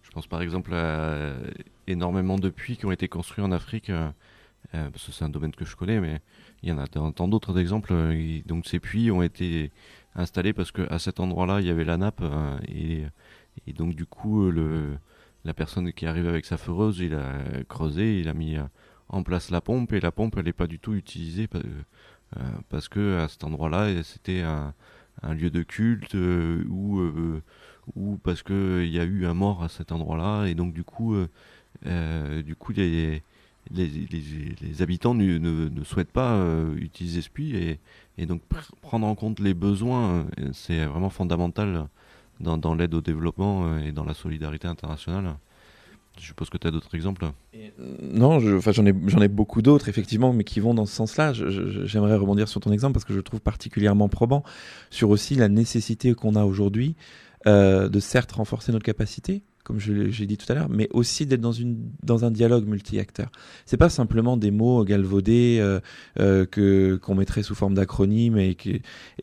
je 0.03 0.09
pense 0.11 0.27
par 0.27 0.41
exemple 0.41 0.73
à 0.73 1.33
énormément 1.87 2.37
de 2.37 2.49
puits 2.49 2.77
qui 2.77 2.85
ont 2.85 2.91
été 2.91 3.07
construits 3.07 3.43
en 3.43 3.51
Afrique. 3.51 3.89
Euh, 3.89 4.09
euh, 4.76 4.89
parce 4.89 5.06
que 5.06 5.12
c'est 5.12 5.23
un 5.23 5.30
domaine 5.30 5.54
que 5.54 5.65
je 5.65 5.76
connais, 5.76 5.99
mais 5.99 6.21
il 6.63 6.69
y 6.69 6.71
en 6.71 6.78
a 6.78 6.88
tant 6.88 7.28
d'autres 7.28 7.58
exemples. 7.60 7.93
Euh, 7.93 8.41
donc 8.45 8.65
ces 8.65 8.80
puits 8.80 9.12
ont 9.12 9.21
été 9.21 9.71
installés 10.15 10.54
parce 10.54 10.71
qu'à 10.71 10.99
cet 10.99 11.19
endroit-là, 11.19 11.62
il 11.62 11.67
y 11.67 11.69
avait 11.69 11.86
la 11.86 11.97
nappe 11.97 12.21
euh, 12.21 12.58
et, 12.67 13.73
donc 13.73 13.95
du 13.95 14.06
coup, 14.06 14.49
le, 14.49 14.97
la 15.45 15.54
personne 15.54 15.91
qui 15.93 16.06
arrive 16.06 16.28
avec 16.28 16.45
sa 16.45 16.58
foreuse, 16.58 16.99
il 16.99 17.13
a 17.13 17.63
creusé, 17.67 18.19
il 18.19 18.30
a 18.30 18.34
mis 18.34 18.58
en 19.10 19.23
place 19.23 19.52
la 19.52 19.62
pompe 19.62 19.93
et 19.93 19.99
la 19.99 20.12
pompe, 20.12 20.36
elle 20.38 20.45
n'est 20.45 20.54
pas 20.54 20.67
du 20.67 20.80
tout 20.80 20.93
utilisée 20.95 21.47
parce 22.69 22.89
que 22.89 23.19
à 23.19 23.28
cet 23.28 23.43
endroit-là, 23.43 24.02
c'était 24.04 24.41
un, 24.41 24.73
un, 25.21 25.34
lieu 25.36 25.52
de 25.52 25.62
culte 25.62 26.15
ou 26.15 27.41
ou 27.95 28.17
parce 28.23 28.41
que 28.41 28.82
il 28.84 28.91
y 28.91 28.99
a 28.99 29.04
eu 29.04 29.26
un 29.26 29.34
mort 29.34 29.62
à 29.63 29.69
cet 29.69 29.91
endroit-là 29.91 30.45
et 30.47 30.56
donc 30.56 30.73
du 30.73 30.84
coup, 30.84 31.15
du 31.86 32.56
coup, 32.56 32.71
il 32.71 32.78
y 32.80 33.15
a 33.15 33.19
les, 33.71 34.82
habitants 34.82 35.13
ne, 35.13 35.84
souhaitent 35.84 36.12
pas 36.12 36.43
utiliser 36.76 37.21
ce 37.21 37.30
puits 37.30 37.78
et, 38.17 38.26
donc 38.26 38.41
prendre 38.82 39.08
en 39.08 39.15
compte 39.15 39.39
les 39.39 39.54
besoins, 39.54 40.26
c'est 40.52 40.86
vraiment 40.86 41.10
fondamental 41.10 41.88
dans, 42.39 42.76
l'aide 42.76 42.93
au 42.93 43.02
développement 43.02 43.78
et 43.80 43.91
dans 43.91 44.04
la 44.04 44.13
solidarité 44.13 44.67
internationale. 44.67 45.36
Je 46.19 46.28
suppose 46.28 46.49
que 46.49 46.58
tu 46.58 46.67
as 46.67 46.71
d'autres 46.71 46.93
exemples? 46.93 47.26
Non, 47.80 48.39
j'en 48.39 48.86
ai, 48.86 49.28
beaucoup 49.28 49.62
d'autres, 49.62 49.89
effectivement, 49.89 50.32
mais 50.32 50.43
qui 50.43 50.60
vont 50.60 50.73
dans 50.73 50.86
ce 50.86 50.93
sens-là. 50.93 51.34
J'aimerais 51.34 52.15
rebondir 52.15 52.47
sur 52.47 52.62
ton 52.62 52.71
exemple 52.71 52.93
parce 52.93 53.06
que 53.06 53.13
je 53.13 53.17
le 53.17 53.23
trouve 53.23 53.41
particulièrement 53.41 54.10
probant 54.10 54.43
sur 54.91 55.10
aussi 55.10 55.36
la 55.36 55.49
nécessité 55.49 56.13
qu'on 56.13 56.36
a 56.36 56.43
aujourd'hui 56.43 56.95
euh, 57.47 57.89
de 57.89 57.99
certes 57.99 58.32
renforcer 58.34 58.71
notre 58.71 58.86
capacité, 58.86 59.41
comme 59.63 59.80
j'ai 59.80 60.26
dit 60.26 60.38
tout 60.38 60.52
à 60.52 60.56
l'heure, 60.56 60.69
mais 60.69 60.89
aussi 60.91 61.26
d'être 61.26 61.41
dans, 61.41 61.54
dans 62.04 62.26
un 62.26 62.32
dialogue 62.32 62.67
multi-acteurs. 62.67 63.32
C'est 63.65 63.78
pas 63.78 63.89
simplement 63.89 64.38
des 64.38 64.52
mots 64.52 64.84
galvaudés 64.84 65.58
euh, 65.62 65.80
euh, 66.19 66.97
qu'on 66.97 67.15
mettrait 67.15 67.43
sous 67.43 67.56
forme 67.56 67.73
d'acronymes 67.73 68.38
et, 68.38 68.58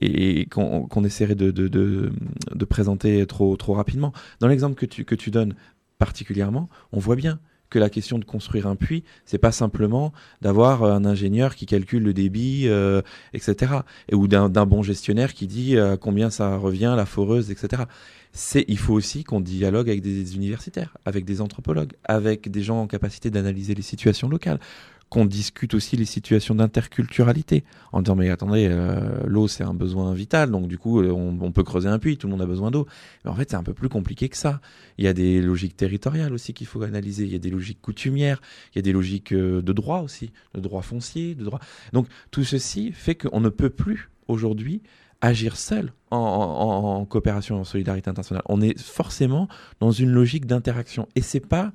et 0.01 0.47
qu'on 0.47 1.05
essaierait 1.05 1.35
de, 1.35 1.51
de, 1.51 1.69
de, 1.69 2.13
de, 2.55 2.65
présenter 2.65 3.27
trop, 3.27 3.57
trop 3.57 3.75
rapidement. 3.75 4.13
Dans 4.41 4.49
l'exemple 4.49 4.77
que 4.77 4.87
tu, 4.87 5.05
que 5.05 5.15
tu 5.15 5.31
donnes, 5.31 5.55
particulièrement, 5.99 6.69
on 6.93 6.99
voit 6.99 7.17
bien 7.17 7.39
que 7.71 7.79
la 7.79 7.89
question 7.89 8.19
de 8.19 8.25
construire 8.25 8.67
un 8.67 8.77
puits, 8.77 9.05
c'est 9.25 9.39
pas 9.39 9.53
simplement 9.53 10.13
d'avoir 10.43 10.85
un 10.85 11.05
ingénieur 11.05 11.55
qui 11.55 11.67
calcule 11.67 12.03
le 12.03 12.13
débit, 12.13 12.65
euh, 12.67 13.01
etc. 13.33 13.73
Et, 14.09 14.15
ou 14.15 14.29
d'un 14.29 14.49
bon 14.67 14.83
gestionnaire 14.83 15.33
qui 15.33 15.47
dit 15.47 15.77
euh, 15.77 15.97
combien 15.97 16.31
ça 16.31 16.57
revient, 16.57 16.93
la 16.97 17.07
foreuse, 17.07 17.51
etc. 17.51 17.85
C'est, 18.33 18.65
il 18.69 18.79
faut 18.79 18.95
aussi 18.95 19.25
qu'on 19.25 19.41
dialogue 19.41 19.89
avec 19.89 20.03
des 20.03 20.37
universitaires, 20.37 20.97
avec 21.05 21.25
des 21.25 21.41
anthropologues, 21.41 21.93
avec 22.05 22.51
des 22.51 22.63
gens 22.63 22.83
en 22.83 22.87
capacité 22.87 23.31
d'analyser 23.31 23.75
les 23.75 23.83
situations 23.83 24.29
locales 24.29 24.61
qu'on 25.11 25.25
discute 25.27 25.75
aussi 25.75 25.97
les 25.97 26.05
situations 26.05 26.55
d'interculturalité 26.55 27.65
en 27.93 28.01
disant 28.01 28.15
mais 28.15 28.31
attendez 28.31 28.69
euh, 28.71 29.21
l'eau 29.27 29.49
c'est 29.49 29.65
un 29.65 29.75
besoin 29.75 30.15
vital 30.15 30.53
donc 30.53 30.69
du 30.69 30.79
coup 30.79 31.01
euh, 31.01 31.11
on, 31.11 31.51
peut 31.51 31.65
creuser 31.65 31.89
un 31.89 31.99
puits 31.99 32.17
tout 32.17 32.29
le 32.29 32.31
monde 32.31 32.43
a 32.43 32.47
besoin 32.47 32.71
d'eau. 32.71 32.87
Mais 33.25 33.31
en 33.31 33.35
fait 33.35 33.51
c'est 33.51 33.57
un 33.57 33.65
peu 33.65 33.75
plus 33.75 33.89
compliqué 33.89 34.29
que 34.29 34.37
ça. 34.37 34.61
Il 34.99 35.05
y 35.05 35.09
a 35.09 35.13
des 35.13 35.43
logiques 35.43 35.77
territoriales 35.77 36.33
aussi 36.33 36.55
qu'il 36.55 36.69
faut 36.69 36.83
analyser 36.83 37.25
il 37.25 37.33
y 37.33 37.35
a 37.35 37.41
des 37.41 37.51
logiques 37.51 37.83
coutumières 37.83 38.41
il 38.73 38.79
y 38.79 38.81
a 38.81 38.83
des 38.83 38.93
logiques 38.93 39.33
euh, 39.33 39.61
de 39.61 39.73
droit 39.73 40.01
aussi 40.01 40.31
de 40.55 40.61
droit 40.61 40.83
foncier 40.83 41.35
de 41.35 41.45
droit. 41.45 41.61
Donc 41.93 42.07
tout 42.31 42.45
ceci 42.45 42.93
fait 42.93 43.17
qu'on 43.17 43.41
ne 43.41 43.49
peut 43.49 43.71
plus 43.71 44.11
aujourd'hui 44.29 44.81
agir 45.21 45.57
seul 45.57 45.93
en, 46.13 46.19
en, 46.19 47.01
en 47.01 47.05
coopération 47.05 47.61
en 47.61 47.65
solidarité 47.65 48.09
internationale. 48.09 48.45
On 48.49 48.63
est 48.63 48.79
forcément 48.81 49.49
dans 49.81 49.91
une 49.91 50.11
logique 50.11 50.47
d'interaction. 50.47 51.09
Et 51.15 51.21
c'est 51.21 51.47
pas 51.47 51.73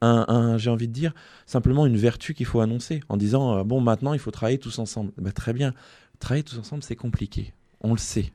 un, 0.00 0.58
j'ai 0.58 0.70
envie 0.70 0.88
de 0.88 0.92
dire, 0.92 1.14
simplement 1.46 1.86
une 1.86 1.96
vertu 1.96 2.34
qu'il 2.34 2.46
faut 2.46 2.60
annoncer 2.60 3.00
en 3.08 3.16
disant, 3.16 3.58
euh, 3.58 3.64
bon, 3.64 3.80
maintenant, 3.80 4.12
il 4.12 4.18
faut 4.18 4.30
travailler 4.30 4.58
tous 4.58 4.78
ensemble. 4.78 5.12
Bah, 5.18 5.32
très 5.32 5.52
bien, 5.52 5.74
travailler 6.18 6.44
tous 6.44 6.58
ensemble, 6.58 6.82
c'est 6.82 6.96
compliqué, 6.96 7.52
on 7.80 7.92
le 7.92 7.98
sait. 7.98 8.32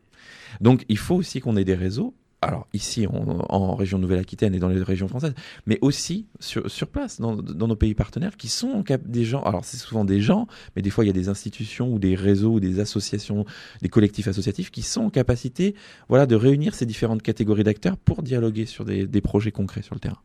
Donc, 0.61 0.85
il 0.89 0.97
faut 0.97 1.15
aussi 1.15 1.39
qu'on 1.39 1.55
ait 1.57 1.65
des 1.65 1.75
réseaux, 1.75 2.13
alors 2.41 2.67
ici, 2.73 3.07
en 3.07 3.75
région 3.75 3.99
Nouvelle-Aquitaine 3.99 4.53
et 4.53 4.59
dans 4.59 4.67
les 4.67 4.83
régions 4.83 5.07
françaises, 5.07 5.33
mais 5.65 5.79
aussi 5.81 6.25
sur, 6.41 6.87
place, 6.87 7.21
dans, 7.21 7.35
nos 7.35 7.75
pays 7.77 7.93
partenaires, 7.93 8.35
qui 8.35 8.49
sont 8.49 8.83
des 9.05 9.23
gens, 9.23 9.41
alors 9.43 9.63
c'est 9.63 9.77
souvent 9.77 10.03
des 10.03 10.19
gens, 10.19 10.47
mais 10.75 10.81
des 10.81 10.89
fois 10.89 11.05
il 11.05 11.07
y 11.07 11.09
a 11.09 11.13
des 11.13 11.29
institutions 11.29 11.93
ou 11.93 11.99
des 11.99 12.15
réseaux 12.15 12.55
ou 12.55 12.59
des 12.59 12.81
associations, 12.81 13.45
des 13.81 13.87
collectifs 13.87 14.27
associatifs 14.27 14.71
qui 14.71 14.81
sont 14.81 15.03
en 15.03 15.09
capacité 15.09 15.73
voilà, 16.09 16.25
de 16.25 16.35
réunir 16.35 16.75
ces 16.75 16.85
différentes 16.85 17.21
catégories 17.21 17.63
d'acteurs 17.63 17.95
pour 17.95 18.23
dialoguer 18.23 18.65
sur 18.65 18.83
des 18.83 19.21
projets 19.21 19.51
concrets 19.51 19.81
sur 19.81 19.95
le 19.95 20.01
terrain. 20.01 20.19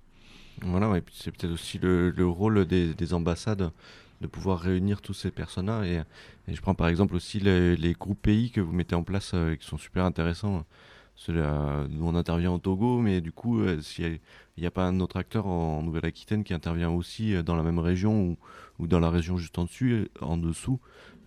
Voilà, 0.62 0.90
ouais, 0.90 1.02
c'est 1.12 1.30
peut-être 1.30 1.52
aussi 1.52 1.78
le, 1.78 2.12
rôle 2.26 2.66
des, 2.66 3.14
ambassades 3.14 3.70
de 4.20 4.26
pouvoir 4.26 4.58
réunir 4.58 5.00
tous 5.00 5.14
ces 5.14 5.30
personnes-là. 5.30 5.84
Et, 5.84 6.02
je 6.48 6.60
prends 6.60 6.74
par 6.74 6.88
exemple 6.88 7.14
aussi 7.14 7.40
les, 7.40 7.92
groupes 7.98 8.20
pays 8.20 8.50
que 8.50 8.60
vous 8.60 8.72
mettez 8.72 8.94
en 8.94 9.02
place 9.02 9.32
euh, 9.34 9.54
qui 9.54 9.66
sont 9.66 9.78
super 9.78 10.04
intéressants. 10.04 10.64
nous, 11.28 12.06
on 12.06 12.14
intervient 12.14 12.52
au 12.52 12.58
Togo, 12.58 13.00
mais 13.00 13.20
du 13.20 13.32
coup, 13.32 13.60
euh, 13.60 13.80
s'il 13.80 14.18
n'y 14.56 14.66
a, 14.66 14.70
pas 14.70 14.84
un 14.84 14.98
autre 15.00 15.16
acteur 15.16 15.46
en, 15.46 15.82
Nouvelle-Aquitaine 15.82 16.42
qui 16.42 16.54
intervient 16.54 16.90
aussi 16.90 17.34
euh, 17.34 17.42
dans 17.42 17.54
la 17.54 17.62
même 17.62 17.78
région 17.78 18.36
ou, 18.78 18.86
dans 18.86 19.00
la 19.00 19.10
région 19.10 19.36
juste 19.36 19.58
en 19.58 19.64
dessus, 19.64 20.08
en 20.20 20.36
dessous, 20.36 20.80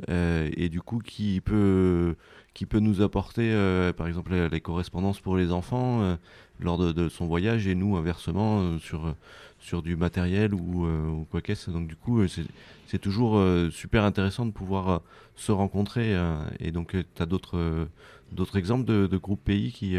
et 0.07 0.69
du 0.69 0.81
coup, 0.81 0.99
qui 0.99 1.41
peut, 1.41 2.15
qui 2.53 2.65
peut 2.65 2.79
nous 2.79 3.01
apporter, 3.01 3.53
par 3.95 4.07
exemple, 4.07 4.33
les, 4.33 4.61
correspondances 4.61 5.19
pour 5.19 5.35
les 5.37 5.51
enfants, 5.51 6.17
lors 6.61 6.77
de, 6.77 7.09
son 7.09 7.27
voyage 7.27 7.67
et 7.67 7.75
nous 7.75 7.95
inversement 7.97 8.61
euh, 8.61 8.79
sur 8.79 9.15
sur 9.59 9.83
du 9.83 9.95
matériel 9.95 10.55
ou, 10.55 10.87
euh, 10.87 11.23
quoi 11.29 11.41
qu'est-ce. 11.41 11.69
Donc 11.69 11.87
du 11.87 11.95
coup, 11.95 12.21
euh, 12.21 12.27
c'est 12.87 12.99
toujours 12.99 13.41
super 13.71 14.03
intéressant 14.03 14.45
de 14.45 14.51
pouvoir 14.51 15.01
se 15.35 15.51
rencontrer. 15.51 16.13
et 16.59 16.71
donc, 16.71 16.91
tu 16.91 17.23
as 17.23 17.25
d'autres 17.25 17.87
d'autres 18.31 18.57
exemples 18.57 18.85
de, 18.85 19.17
groupes 19.17 19.43
pays 19.43 19.71
qui... 19.71 19.97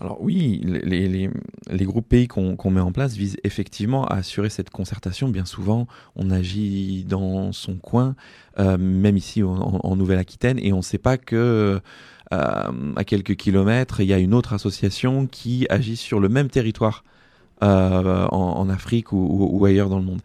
Alors 0.00 0.18
oui, 0.20 0.60
les, 0.64 1.86
groupes 1.86 2.08
pays 2.08 2.28
qu'on 2.28 2.70
met 2.70 2.80
en 2.80 2.92
place 2.92 3.14
visent 3.16 3.36
effectivement 3.44 4.06
à 4.06 4.16
assurer 4.16 4.50
cette 4.50 4.70
concertation. 4.70 5.28
Bien 5.28 5.44
souvent, 5.44 5.86
on 6.14 6.30
agit 6.30 7.04
dans 7.04 7.52
son 7.52 7.76
coin, 7.76 8.14
même 8.58 9.16
ici 9.16 9.42
en, 9.42 9.96
Nouvelle-Aquitaine, 9.96 10.58
et 10.58 10.72
on 10.72 10.78
ne 10.78 10.82
sait 10.82 10.98
pas 10.98 11.18
que 11.18 11.80
euh, 12.32 12.92
à 12.96 13.04
quelques 13.04 13.36
kilomètres, 13.36 14.00
il 14.00 14.06
y 14.06 14.12
a 14.12 14.18
une 14.18 14.34
autre 14.34 14.52
association 14.52 15.26
qui 15.26 15.66
agit 15.70 15.96
sur 15.96 16.18
le 16.18 16.28
même 16.28 16.48
territoire 16.48 17.04
euh, 17.62 18.26
en, 18.28 18.68
Afrique 18.68 19.12
ou, 19.12 19.64
ailleurs 19.64 19.88
dans 19.88 19.98
le 19.98 20.04
monde. 20.04 20.20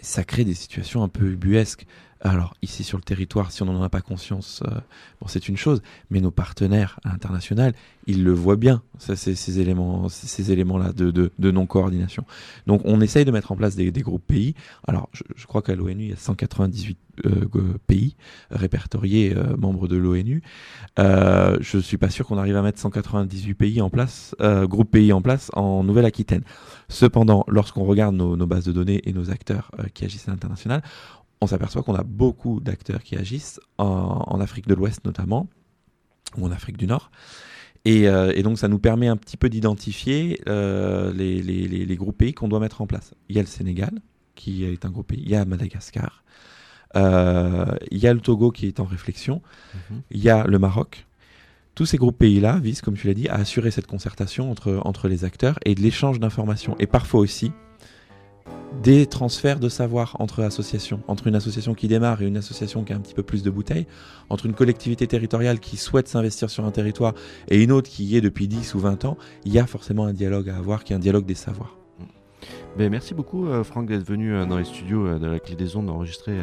Ça 0.00 0.24
crée 0.24 0.44
des 0.44 0.54
situations 0.54 1.02
un 1.02 1.08
peu 1.08 1.26
ubuesques. 1.32 1.86
Alors 2.20 2.54
ici 2.62 2.82
sur 2.82 2.98
le 2.98 3.04
territoire, 3.04 3.52
si 3.52 3.62
on 3.62 3.66
n'en 3.66 3.82
a 3.82 3.88
pas 3.88 4.00
conscience, 4.00 4.62
euh, 4.66 4.80
bon 5.20 5.28
c'est 5.28 5.48
une 5.48 5.56
chose, 5.56 5.82
mais 6.10 6.20
nos 6.20 6.32
partenaires 6.32 6.98
à 7.04 7.10
l'international, 7.10 7.74
ils 8.06 8.24
le 8.24 8.32
voient 8.32 8.56
bien, 8.56 8.82
ça, 8.98 9.14
ces 9.14 9.60
éléments, 9.60 10.08
ces 10.08 10.50
éléments-là 10.50 10.92
de, 10.92 11.30
non-coordination. 11.38 12.24
Donc 12.66 12.80
on 12.84 13.00
essaye 13.00 13.24
de 13.24 13.30
mettre 13.30 13.52
en 13.52 13.56
place 13.56 13.76
des, 13.76 13.92
groupes 13.92 14.26
pays. 14.26 14.54
Alors 14.88 15.08
je, 15.12 15.46
crois 15.46 15.62
qu'à 15.62 15.76
l'ONU, 15.76 16.04
il 16.04 16.10
y 16.10 16.12
a 16.12 16.16
198 16.16 16.98
euh, 17.26 17.46
pays 17.86 18.16
répertoriés 18.50 19.34
euh, 19.36 19.56
membres 19.56 19.86
de 19.86 19.96
l'ONU. 19.96 20.42
Je 20.96 21.78
suis 21.78 21.98
pas 21.98 22.10
sûr 22.10 22.26
qu'on 22.26 22.38
arrive 22.38 22.56
à 22.56 22.62
mettre 22.62 22.80
198 22.80 23.54
pays 23.54 23.80
en 23.80 23.90
place, 23.90 24.34
groupes 24.40 24.90
pays 24.90 25.12
en 25.12 25.22
place 25.22 25.50
en 25.52 25.84
Nouvelle-Aquitaine. 25.84 26.42
Cependant, 26.88 27.44
lorsqu'on 27.48 27.84
regarde 27.84 28.14
nos, 28.14 28.36
nos, 28.36 28.46
bases 28.46 28.64
de 28.64 28.72
données 28.72 29.02
et 29.04 29.12
nos 29.12 29.30
acteurs 29.30 29.70
qui 29.92 30.06
agissent 30.06 30.26
à 30.26 30.30
l'international, 30.30 30.82
on 31.40 31.46
s'aperçoit 31.46 31.82
qu'on 31.82 31.94
a 31.94 32.02
beaucoup 32.02 32.60
d'acteurs 32.60 33.02
qui 33.02 33.16
agissent 33.16 33.60
en, 33.78 34.40
Afrique 34.40 34.66
de 34.66 34.74
l'Ouest 34.74 35.04
notamment, 35.04 35.46
ou 36.36 36.46
en 36.46 36.50
Afrique 36.50 36.76
du 36.76 36.86
Nord. 36.86 37.10
Et, 37.84 38.08
euh, 38.08 38.32
et 38.34 38.42
donc 38.42 38.58
ça 38.58 38.68
nous 38.68 38.78
permet 38.78 39.06
un 39.08 39.16
petit 39.16 39.36
peu 39.36 39.48
d'identifier 39.48 40.40
euh, 40.48 41.12
les, 41.12 41.40
les, 41.40 41.68
les, 41.68 41.96
groupes 41.96 42.18
pays 42.18 42.34
qu'on 42.34 42.48
doit 42.48 42.60
mettre 42.60 42.82
en 42.82 42.86
place. 42.86 43.14
Il 43.28 43.36
y 43.36 43.38
a 43.38 43.42
le 43.42 43.48
Sénégal, 43.48 43.92
qui 44.34 44.64
est 44.64 44.84
un 44.84 44.90
groupe 44.90 45.08
pays, 45.08 45.22
il 45.22 45.30
y 45.30 45.36
a 45.36 45.44
Madagascar, 45.44 46.24
euh, 46.96 47.74
il 47.90 47.98
y 47.98 48.06
a 48.06 48.14
le 48.14 48.20
Togo 48.20 48.50
qui 48.50 48.66
est 48.66 48.80
en 48.80 48.84
réflexion, 48.84 49.42
mhm. 49.90 50.02
il 50.10 50.22
y 50.22 50.28
a 50.28 50.44
le 50.46 50.58
Maroc. 50.58 51.06
Tous 51.74 51.86
ces 51.86 51.96
groupes 51.96 52.18
pays-là 52.18 52.58
visent, 52.58 52.80
comme 52.80 52.96
tu 52.96 53.06
l'as 53.06 53.14
dit, 53.14 53.28
à 53.28 53.34
assurer 53.34 53.70
cette 53.70 53.86
concertation 53.86 54.50
entre, 54.50 54.80
entre 54.84 55.06
les 55.06 55.24
acteurs 55.24 55.60
et 55.64 55.76
de 55.76 55.80
l'échange 55.80 56.18
d'informations. 56.18 56.74
Et 56.80 56.88
parfois 56.88 57.20
aussi, 57.20 57.52
des 58.82 59.06
transferts 59.06 59.58
de 59.58 59.68
savoir 59.68 60.16
entre 60.20 60.42
associations, 60.42 61.00
entre 61.08 61.26
une 61.26 61.34
association 61.34 61.74
qui 61.74 61.88
démarre 61.88 62.22
et 62.22 62.26
une 62.26 62.36
association 62.36 62.84
qui 62.84 62.92
a 62.92 62.96
un 62.96 63.00
petit 63.00 63.14
peu 63.14 63.22
plus 63.22 63.42
de 63.42 63.50
bouteilles, 63.50 63.86
entre 64.30 64.46
une 64.46 64.54
collectivité 64.54 65.06
territoriale 65.06 65.58
qui 65.58 65.76
souhaite 65.76 66.08
s'investir 66.08 66.48
sur 66.48 66.64
un 66.64 66.70
territoire 66.70 67.14
et 67.48 67.62
une 67.62 67.72
autre 67.72 67.90
qui 67.90 68.04
y 68.04 68.16
est 68.16 68.20
depuis 68.20 68.46
10 68.46 68.74
ou 68.74 68.78
20 68.78 69.04
ans, 69.04 69.16
il 69.44 69.52
y 69.52 69.58
a 69.58 69.66
forcément 69.66 70.04
un 70.06 70.12
dialogue 70.12 70.48
à 70.50 70.56
avoir 70.56 70.84
qui 70.84 70.92
est 70.92 70.96
un 70.96 71.00
dialogue 71.00 71.26
des 71.26 71.34
savoirs. 71.34 71.78
Ben, 72.76 72.90
merci 72.90 73.14
beaucoup 73.14 73.48
euh, 73.48 73.64
Franck 73.64 73.86
d'être 73.86 74.04
venu 74.04 74.32
euh, 74.32 74.44
dans 74.44 74.58
les 74.58 74.64
studios 74.64 75.06
euh, 75.06 75.18
de 75.18 75.26
la 75.26 75.40
Clé 75.40 75.56
des 75.56 75.76
Ondes 75.76 75.90
enregistrer 75.90 76.36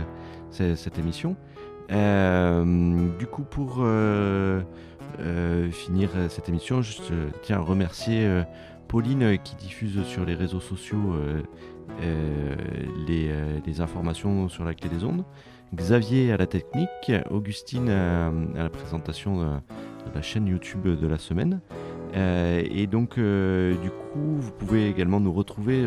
cette 0.52 0.98
émission. 1.00 1.36
du 1.90 3.28
coup 3.28 3.44
pour 3.44 3.86
finir 5.72 6.10
cette 6.30 6.48
émission, 6.48 6.82
je 6.82 6.94
tiens 7.42 7.58
à 7.58 7.60
remercier 7.60 8.44
Pauline 8.88 9.38
qui 9.44 9.56
diffuse 9.56 10.02
sur 10.04 10.24
les 10.24 10.34
réseaux 10.34 10.62
sociaux 10.62 11.16
euh, 12.02 12.56
euh, 13.10 13.60
les, 13.66 13.82
informations 13.82 14.48
sur 14.50 14.64
la 14.64 14.74
clé 14.74 14.90
des 14.90 15.04
ondes. 15.04 15.24
Xavier 15.74 16.32
à 16.32 16.38
la 16.38 16.48
technique, 16.48 17.12
Augustine 17.30 17.90
à, 17.90 18.32
la 18.56 18.70
présentation 18.70 19.42
de, 19.42 19.60
la 20.14 20.22
chaîne 20.22 20.48
YouTube 20.48 20.88
de 20.88 21.08
la 21.08 21.18
semaine. 21.18 21.60
Euh, 22.16 22.64
et 22.70 22.88
donc, 22.88 23.16
du 23.16 23.90
coup, 23.90 24.38
vous 24.38 24.52
pouvez 24.52 24.88
également 24.88 25.20
nous 25.20 25.34
retrouver 25.34 25.84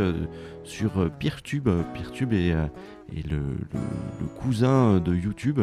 sur 0.64 1.10
Peertube. 1.18 1.68
Peertube 1.94 2.34
est, 2.34 2.54
le, 3.30 3.56
cousin 4.40 5.00
de 5.00 5.14
YouTube. 5.14 5.60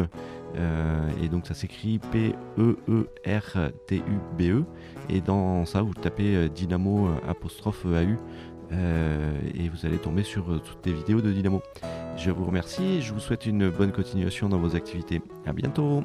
et 1.22 1.28
donc, 1.28 1.46
ça 1.46 1.54
s'écrit 1.54 2.00
P-E-E-R-T-U-B-E. 2.10 3.04
-E, 4.40 4.64
et 5.08 5.20
dans 5.20 5.64
ça, 5.66 5.82
vous 5.82 5.94
tapez 5.94 6.48
Dynamo 6.48 7.08
apostrophe 7.28 7.84
AU 7.84 7.88
euh, 7.88 8.16
et 8.72 9.68
vous 9.68 9.86
allez 9.86 9.98
tomber 9.98 10.22
sur 10.22 10.52
euh, 10.52 10.58
toutes 10.58 10.84
les 10.86 10.92
vidéos 10.92 11.20
de 11.20 11.32
Dynamo. 11.32 11.62
Je 12.16 12.30
vous 12.30 12.44
remercie 12.44 12.84
et 12.84 13.00
je 13.00 13.12
vous 13.12 13.20
souhaite 13.20 13.46
une 13.46 13.70
bonne 13.70 13.92
continuation 13.92 14.48
dans 14.48 14.58
vos 14.58 14.76
activités. 14.76 15.22
À 15.46 15.52
bientôt. 15.52 16.04